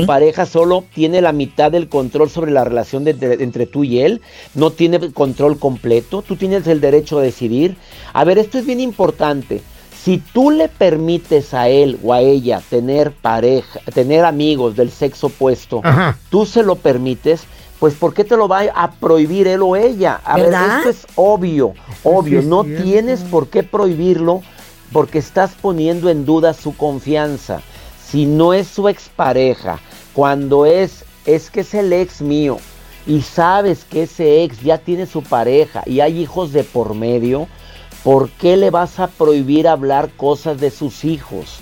Tu 0.00 0.06
pareja 0.06 0.44
solo 0.46 0.84
tiene 0.94 1.20
la 1.22 1.32
mitad 1.32 1.72
del 1.72 1.88
control 1.88 2.28
sobre 2.28 2.50
la 2.50 2.62
relación 2.64 3.04
de- 3.04 3.14
de- 3.14 3.42
entre 3.42 3.66
tú 3.66 3.84
y 3.84 4.00
él, 4.00 4.20
no 4.54 4.70
tiene 4.70 5.12
control 5.12 5.58
completo, 5.58 6.20
tú 6.22 6.36
tienes 6.36 6.66
el 6.66 6.80
derecho 6.80 7.18
a 7.18 7.22
decidir. 7.22 7.76
A 8.12 8.24
ver, 8.24 8.38
esto 8.38 8.58
es 8.58 8.66
bien 8.66 8.80
importante. 8.80 9.62
Si 10.04 10.18
tú 10.18 10.50
le 10.50 10.68
permites 10.68 11.54
a 11.54 11.68
él 11.68 11.98
o 12.04 12.12
a 12.12 12.20
ella 12.20 12.60
tener 12.68 13.12
pareja, 13.12 13.80
tener 13.94 14.24
amigos 14.24 14.76
del 14.76 14.90
sexo 14.90 15.28
opuesto, 15.28 15.80
Ajá. 15.84 16.18
tú 16.28 16.44
se 16.44 16.62
lo 16.62 16.74
permites, 16.76 17.44
pues 17.78 17.94
¿por 17.94 18.12
qué 18.12 18.24
te 18.24 18.36
lo 18.36 18.48
va 18.48 18.62
a 18.74 18.90
prohibir 18.92 19.46
él 19.48 19.62
o 19.62 19.74
ella? 19.76 20.20
A 20.24 20.36
¿Verdad? 20.36 20.60
ver, 20.66 20.76
esto 20.78 20.90
es 20.90 21.06
obvio, 21.14 21.72
obvio, 22.04 22.42
no 22.42 22.64
cierto. 22.64 22.82
tienes 22.84 23.20
por 23.20 23.48
qué 23.48 23.62
prohibirlo 23.62 24.42
porque 24.92 25.18
estás 25.18 25.52
poniendo 25.60 26.10
en 26.10 26.24
duda 26.26 26.52
su 26.52 26.76
confianza. 26.76 27.62
Si 28.12 28.26
no 28.26 28.52
es 28.52 28.68
su 28.68 28.90
expareja, 28.90 29.80
cuando 30.12 30.66
es, 30.66 31.06
es 31.24 31.48
que 31.48 31.60
es 31.60 31.72
el 31.72 31.94
ex 31.94 32.20
mío 32.20 32.58
y 33.06 33.22
sabes 33.22 33.86
que 33.86 34.02
ese 34.02 34.42
ex 34.42 34.60
ya 34.60 34.76
tiene 34.76 35.06
su 35.06 35.22
pareja 35.22 35.82
y 35.86 36.00
hay 36.00 36.20
hijos 36.20 36.52
de 36.52 36.62
por 36.62 36.94
medio, 36.94 37.48
¿por 38.04 38.28
qué 38.28 38.58
le 38.58 38.68
vas 38.68 39.00
a 39.00 39.06
prohibir 39.06 39.66
hablar 39.66 40.10
cosas 40.14 40.60
de 40.60 40.70
sus 40.70 41.06
hijos? 41.06 41.60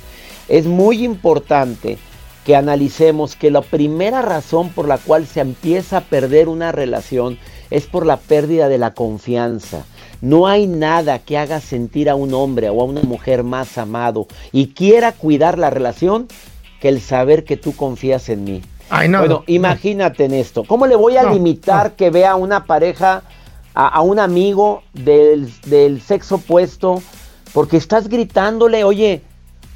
Es 0.49 0.67
muy 0.67 1.05
importante 1.05 1.99
que 2.45 2.57
analicemos 2.57 3.37
que 3.37 3.53
la 3.53 3.61
primera 3.61 4.21
razón 4.21 4.71
por 4.71 4.89
la 4.89 4.99
cual 4.99 5.29
se 5.29 5.39
empieza 5.39 5.99
a 5.99 6.05
perder 6.05 6.49
una 6.49 6.73
relación 6.73 7.39
es 7.71 7.87
por 7.87 8.05
la 8.05 8.17
pérdida 8.17 8.69
de 8.69 8.79
la 8.79 8.93
confianza. 8.93 9.85
No 10.21 10.47
hay 10.47 10.67
nada 10.67 11.19
que 11.19 11.39
haga 11.39 11.61
sentir 11.61 12.11
a 12.11 12.15
un 12.15 12.35
hombre 12.35 12.69
o 12.69 12.81
a 12.81 12.85
una 12.85 13.03
mujer 13.03 13.43
más 13.43 13.79
amado 13.79 14.27
y 14.53 14.69
quiera 14.69 15.13
cuidar 15.13 15.59
la 15.59 15.71
relación 15.71 16.29
que 16.81 16.89
el 16.89 17.01
saber 17.01 17.45
que 17.45 17.57
tú 17.57 17.75
confías 17.75 18.29
en 18.29 18.45
mí. 18.45 18.63
Ay, 18.91 19.09
no. 19.09 19.21
Bueno, 19.21 19.45
imagínate 19.47 20.25
en 20.25 20.35
esto. 20.35 20.65
¿Cómo 20.65 20.87
le 20.87 20.97
voy 20.97 21.17
a 21.17 21.31
limitar 21.31 21.93
que 21.93 22.11
vea 22.11 22.33
a 22.33 22.37
una 22.37 22.65
pareja, 22.65 23.23
a, 23.75 23.89
a 23.89 24.01
un 24.01 24.19
amigo 24.19 24.83
del, 24.93 25.53
del 25.67 26.01
sexo 26.01 26.37
opuesto? 26.37 27.03
Porque 27.53 27.77
estás 27.77 28.09
gritándole, 28.09 28.85
oye, 28.85 29.23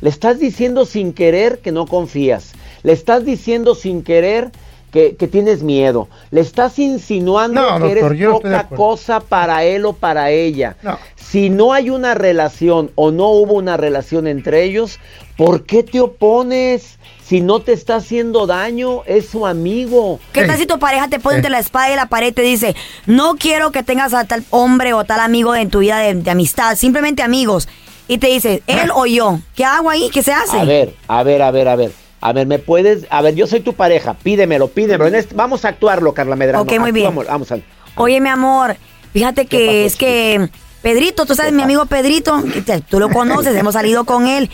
le 0.01 0.11
estás 0.11 0.39
diciendo 0.39 0.85
sin 0.85 1.13
querer 1.13 1.61
que 1.61 1.73
no 1.73 1.87
confías. 1.87 2.53
Le 2.83 2.93
estás 2.93 3.25
diciendo 3.25 3.75
sin 3.75 4.03
querer 4.03 4.51
que, 4.95 5.17
que 5.17 5.27
tienes 5.27 5.65
miedo. 5.65 6.07
Le 6.31 6.41
estás 6.41 6.79
insinuando 6.79 7.61
No, 7.61 7.79
que 7.79 7.95
doctor, 7.97 8.15
eres 8.15 8.29
poca 8.31 8.69
cosa 8.69 9.19
para 9.19 9.65
él 9.65 9.87
o 9.87 9.93
para 9.93 10.31
ella. 10.31 10.77
No. 10.83 10.97
Si 11.17 11.51
no 11.51 11.73
hay 11.73 11.91
una 11.91 12.15
relación 12.15 12.93
o 12.95 13.11
no 13.11 13.31
hubo 13.31 13.55
una 13.55 13.77
relación 13.77 14.29
entre 14.29 14.63
ellos, 14.63 15.01
¿por 15.37 15.65
qué 15.65 15.83
te 15.83 15.99
opones? 15.99 17.01
Si 17.25 17.41
no 17.41 17.59
te 17.59 17.73
está 17.73 17.97
haciendo 17.97 18.47
daño, 18.47 19.03
es 19.07 19.31
su 19.31 19.49
amigo. 19.49 20.21
¿Qué 20.33 20.45
tal 20.45 20.57
si 20.59 20.65
tu 20.65 20.79
pareja 20.79 21.09
te 21.09 21.19
pone 21.19 21.37
entre 21.39 21.51
la 21.51 21.59
espada 21.59 21.93
y 21.93 21.97
la 21.97 22.07
pared 22.07 22.29
y 22.29 22.33
te 22.33 22.43
dice, 22.43 22.77
no 23.07 23.35
quiero 23.35 23.73
que 23.73 23.83
tengas 23.83 24.15
a 24.15 24.27
tal 24.27 24.45
hombre 24.51 24.95
o 24.95 25.03
tal 25.03 25.19
amigo 25.19 25.57
en 25.57 25.71
tu 25.71 25.81
vida 25.81 25.99
de, 25.99 26.15
de 26.15 26.31
amistad, 26.31 26.77
simplemente 26.77 27.25
amigos? 27.25 27.69
Y 28.07 28.19
te 28.19 28.29
dice, 28.29 28.63
él 28.69 28.93
o 28.95 29.07
yo, 29.07 29.41
¿qué 29.57 29.65
hago 29.65 29.91
ahí? 29.91 30.09
¿Qué 30.13 30.23
se 30.23 30.33
hace? 30.33 30.57
A 30.57 30.65
ver, 30.65 30.95
a 31.09 31.25
ver, 31.25 31.43
a 31.43 31.51
ver, 31.51 31.67
a 31.67 31.75
ver. 31.75 32.04
A 32.25 32.33
ver, 32.33 32.47
¿me 32.47 32.59
puedes? 32.59 33.07
A 33.11 33.21
ver, 33.21 33.35
yo 33.35 33.47
soy 33.47 33.61
tu 33.61 33.75
pareja, 33.75 34.15
pídemelo, 34.15 34.69
pídemelo. 34.69 35.15
Este- 35.15 35.35
vamos 35.35 35.67
a 35.67 35.69
actuarlo, 35.69 36.15
Carla 36.15 36.37
Medrano. 36.37 36.63
Ok, 36.63 36.79
muy 36.81 36.91
bien. 36.91 37.09
Actuamos, 37.09 37.27
Vamos 37.27 37.53
a... 37.53 37.59
Oye, 37.97 38.19
mi 38.19 38.31
amor, 38.31 38.77
fíjate 39.13 39.45
que 39.45 39.85
es 39.85 39.95
que 39.97 40.49
Pedrito, 40.81 41.27
tú 41.27 41.35
sabes, 41.35 41.53
mi 41.53 41.63
amigo 41.63 41.85
Pedrito, 41.85 42.43
tú 42.89 42.99
lo 42.99 43.11
conoces, 43.11 43.55
hemos 43.55 43.75
salido 43.75 44.05
con 44.05 44.27
él. 44.27 44.51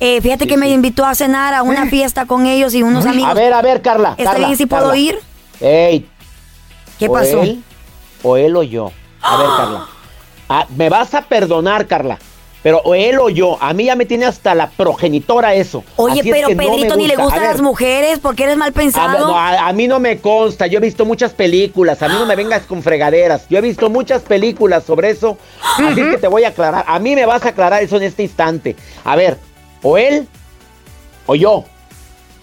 Eh, 0.00 0.20
fíjate 0.20 0.46
que 0.46 0.58
me 0.58 0.68
invitó 0.68 1.06
a 1.06 1.14
cenar 1.14 1.54
a 1.54 1.62
una 1.62 1.86
fiesta 1.86 2.26
con 2.26 2.44
ellos 2.44 2.74
y 2.74 2.82
unos 2.82 3.06
amigos. 3.06 3.30
A 3.30 3.34
ver, 3.34 3.54
a 3.54 3.62
ver, 3.62 3.80
Carla. 3.80 4.14
¿Está 4.18 4.32
Carla, 4.32 4.46
bien 4.48 4.58
si 4.58 4.66
puedo 4.66 4.94
ir? 4.94 5.18
Ey. 5.60 6.06
¿Qué 6.98 7.08
o 7.08 7.12
pasó? 7.14 7.42
Él, 7.42 7.64
o 8.22 8.36
él 8.36 8.54
o 8.54 8.62
yo. 8.62 8.92
A 9.22 9.38
ver, 9.38 9.46
Carla. 9.56 9.86
Ah, 10.50 10.66
me 10.76 10.90
vas 10.90 11.14
a 11.14 11.22
perdonar, 11.22 11.86
Carla. 11.86 12.18
Pero 12.64 12.80
o 12.82 12.94
él 12.94 13.18
o 13.20 13.28
yo. 13.28 13.58
A 13.60 13.74
mí 13.74 13.84
ya 13.84 13.94
me 13.94 14.06
tiene 14.06 14.24
hasta 14.24 14.54
la 14.54 14.70
progenitora 14.70 15.52
eso. 15.54 15.84
Oye, 15.96 16.20
Así 16.20 16.30
es 16.30 16.34
pero 16.34 16.48
no 16.48 16.56
Pedrito 16.56 16.96
ni 16.96 17.06
le 17.06 17.14
gusta. 17.14 17.20
A 17.22 17.24
gustan 17.26 17.40
ver, 17.42 17.50
las 17.52 17.60
mujeres 17.60 18.18
porque 18.20 18.44
eres 18.44 18.56
mal 18.56 18.70
A, 18.70 18.72
pensado. 18.72 19.28
no, 19.28 19.38
a- 19.38 19.68
a 19.68 19.72
mí 19.74 19.86
no 19.86 20.00
me 20.00 20.18
consta, 20.18 20.66
yo 20.66 20.78
he 20.78 20.80
visto 20.80 21.04
muchas 21.04 21.32
películas, 21.34 22.02
a 22.02 22.08
mí 22.08 22.14
no 22.18 22.24
me 22.26 22.34
vengas 22.34 22.62
con 22.62 22.82
fregaderas, 22.82 23.46
yo 23.50 23.58
he 23.58 23.60
visto 23.60 23.90
muchas 23.90 24.22
películas 24.22 24.82
sobre 24.84 25.10
eso, 25.10 25.36
así 25.76 25.94
que 26.10 26.16
te 26.16 26.26
voy 26.26 26.44
a 26.44 26.48
aclarar, 26.48 26.84
a 26.88 26.98
mí 26.98 27.14
me 27.14 27.26
vas 27.26 27.44
a 27.44 27.50
aclarar 27.50 27.82
eso 27.82 27.98
en 27.98 28.04
este 28.04 28.22
instante. 28.22 28.74
A 29.04 29.14
ver, 29.14 29.38
o 29.82 29.98
él 29.98 30.26
o 31.26 31.34
yo. 31.34 31.64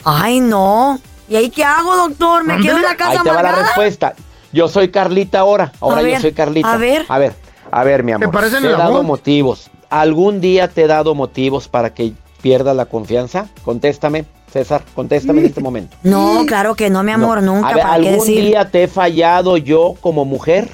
Ay, 0.06 0.40
no. 0.40 1.00
¿Y 1.28 1.36
ahí 1.36 1.50
qué 1.50 1.64
hago, 1.64 1.96
doctor? 1.96 2.44
¿Me 2.44 2.60
quedo 2.62 2.78
en 2.78 2.84
la 2.84 2.96
casa 2.96 3.12
Ahí 3.14 3.18
te 3.24 3.32
va 3.32 3.42
la 3.42 3.56
respuesta. 3.56 4.14
Yo 4.54 4.68
soy 4.68 4.90
Carlita 4.92 5.40
ahora, 5.40 5.72
ahora 5.80 5.98
A 5.98 6.02
yo 6.04 6.08
ver, 6.10 6.22
soy 6.22 6.34
Carlita. 6.34 6.74
a 6.74 6.78
ver. 6.78 7.06
a 7.10 7.18
ver, 7.18 7.34
a 7.72 7.84
ver, 7.84 8.04
mi 8.04 8.12
amor. 8.12 8.30
parecen 8.32 8.62
te 8.62 8.68
he 8.68 8.72
dado 8.72 8.92
amor? 8.98 9.04
motivos. 9.04 9.72
¿Algún 9.92 10.40
día 10.42 10.70
te 10.70 10.84
he 10.84 10.88
dado 10.88 11.14
motivos 11.16 11.68
para 11.68 11.94
que 11.94 12.14
pierdas 12.42 12.76
la 12.76 12.86
confianza? 12.86 13.50
Contéstame, 13.64 14.26
César, 14.52 14.84
contéstame 14.96 15.42
en 15.42 15.48
este 15.48 15.62
momento. 15.70 15.96
No, 16.04 16.46
claro 16.48 16.76
que 16.76 16.90
no, 16.90 17.04
mi 17.04 17.12
amor, 17.12 17.44
No. 17.44 17.56
nunca. 17.56 17.68
A 17.70 17.74
ver, 17.74 17.84
¿para 17.84 18.00
qué 18.02 18.08
¿algún 18.10 18.26
decir? 18.26 18.42
día 18.46 18.72
te 18.72 18.84
he 18.84 18.88
fallado 18.88 19.58
yo 19.58 19.96
como 20.00 20.24
mujer? 20.26 20.70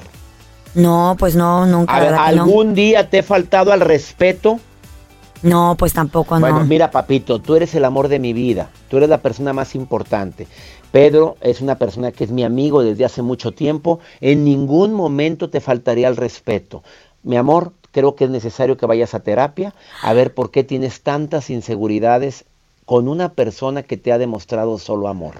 No, 0.74 1.16
pues 1.18 1.34
no, 1.34 1.66
nunca. 1.66 1.94
A 1.96 2.00
ver, 2.00 2.10
¿verdad 2.12 2.30
que 2.30 2.36
no? 2.36 2.42
¿algún 2.44 2.74
día 2.74 3.10
te 3.10 3.18
he 3.18 3.22
faltado 3.24 3.72
al 3.72 3.80
respeto? 3.80 4.60
No, 5.42 5.74
pues 5.78 5.92
tampoco, 5.92 6.34
no. 6.36 6.40
Bueno, 6.40 6.64
mira, 6.64 6.90
papito, 6.90 7.40
tú 7.40 7.56
eres 7.56 7.74
el 7.74 7.84
amor 7.84 8.06
de 8.08 8.18
mi 8.20 8.32
vida. 8.32 8.70
Tú 8.88 8.98
eres 8.98 9.08
la 9.08 9.18
persona 9.18 9.52
más 9.52 9.74
importante. 9.74 10.46
Pedro 10.92 11.36
es 11.40 11.60
una 11.60 11.76
persona 11.76 12.12
que 12.12 12.22
es 12.24 12.30
mi 12.30 12.44
amigo 12.44 12.82
desde 12.82 13.04
hace 13.04 13.22
mucho 13.22 13.52
tiempo. 13.52 13.98
En 14.20 14.44
ningún 14.44 14.92
momento 14.94 15.50
te 15.50 15.60
faltaría 15.60 16.08
el 16.08 16.16
respeto. 16.16 16.82
Mi 17.22 17.36
amor, 17.36 17.72
creo 17.92 18.14
que 18.14 18.24
es 18.24 18.30
necesario 18.30 18.76
que 18.76 18.86
vayas 18.86 19.14
a 19.14 19.20
terapia 19.20 19.74
a 20.02 20.12
ver 20.12 20.34
por 20.34 20.50
qué 20.50 20.64
tienes 20.64 21.02
tantas 21.02 21.50
inseguridades 21.50 22.44
con 22.84 23.06
una 23.06 23.34
persona 23.34 23.82
que 23.82 23.98
te 23.98 24.12
ha 24.12 24.18
demostrado 24.18 24.78
solo 24.78 25.08
amor, 25.08 25.34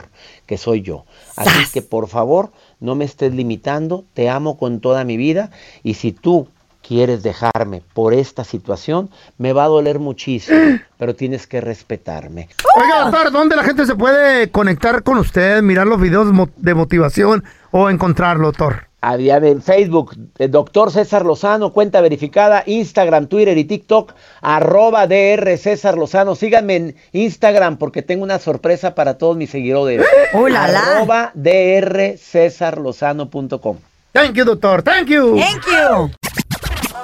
que 0.44 0.58
soy 0.58 0.82
yo. 0.82 1.06
Así 1.34 1.70
que 1.72 1.80
por 1.80 2.08
favor, 2.08 2.50
no 2.78 2.94
me 2.94 3.06
estés 3.06 3.32
limitando, 3.32 4.04
te 4.12 4.28
amo 4.28 4.58
con 4.58 4.80
toda 4.80 5.04
mi 5.04 5.16
vida 5.16 5.50
y 5.82 5.94
si 5.94 6.12
tú 6.12 6.48
quieres 6.86 7.22
dejarme 7.22 7.82
por 7.94 8.12
esta 8.12 8.44
situación, 8.44 9.10
me 9.38 9.54
va 9.54 9.64
a 9.64 9.68
doler 9.68 9.98
muchísimo, 9.98 10.58
pero 10.98 11.14
tienes 11.14 11.46
que 11.46 11.60
respetarme. 11.60 12.48
Oiga, 12.76 13.04
doctor, 13.04 13.32
¿dónde 13.32 13.56
la 13.56 13.64
gente 13.64 13.86
se 13.86 13.94
puede 13.94 14.50
conectar 14.50 15.02
con 15.02 15.18
usted, 15.18 15.62
mirar 15.62 15.86
los 15.86 16.00
videos 16.00 16.28
de 16.56 16.74
motivación 16.74 17.44
o 17.70 17.88
encontrarlo, 17.88 18.48
doctor? 18.48 18.87
Había 19.00 19.36
en 19.36 19.62
Facebook, 19.62 20.16
eh, 20.38 20.48
doctor 20.48 20.90
César 20.90 21.24
Lozano, 21.24 21.72
cuenta 21.72 22.00
verificada, 22.00 22.64
Instagram, 22.66 23.28
Twitter 23.28 23.56
y 23.56 23.62
TikTok, 23.64 24.12
arroba 24.40 25.06
DR 25.06 25.56
César 25.56 25.96
Lozano. 25.96 26.34
Síganme 26.34 26.74
en 26.76 26.96
Instagram 27.12 27.76
porque 27.76 28.02
tengo 28.02 28.24
una 28.24 28.40
sorpresa 28.40 28.96
para 28.96 29.16
todos 29.16 29.36
mis 29.36 29.50
seguidores. 29.50 30.04
¡Uh, 30.32 30.48
la, 30.48 30.66
la! 30.66 30.80
Arroba 30.80 31.30
drcesarlozano.com. 31.34 33.76
Thank 34.12 34.34
you, 34.34 34.44
doctor. 34.44 34.82
Thank 34.82 35.06
you. 35.08 35.38
Thank 35.38 35.64
you. 35.66 36.10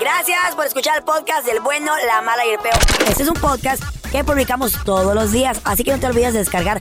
Gracias 0.01 0.57
por 0.57 0.67
escuchar 0.67 0.99
el 0.99 1.05
podcast 1.05 1.47
del 1.47 1.61
bueno, 1.61 1.93
la 2.09 2.21
mala 2.23 2.45
y 2.45 2.51
el 2.51 2.59
peor. 2.59 2.75
Este 3.09 3.23
es 3.23 3.29
un 3.29 3.37
podcast 3.37 3.81
que 4.11 4.25
publicamos 4.25 4.73
todos 4.85 5.15
los 5.15 5.31
días, 5.31 5.61
así 5.65 5.85
que 5.85 5.93
no 5.93 6.01
te 6.01 6.07
olvides 6.07 6.33
de 6.33 6.41
descargar 6.41 6.81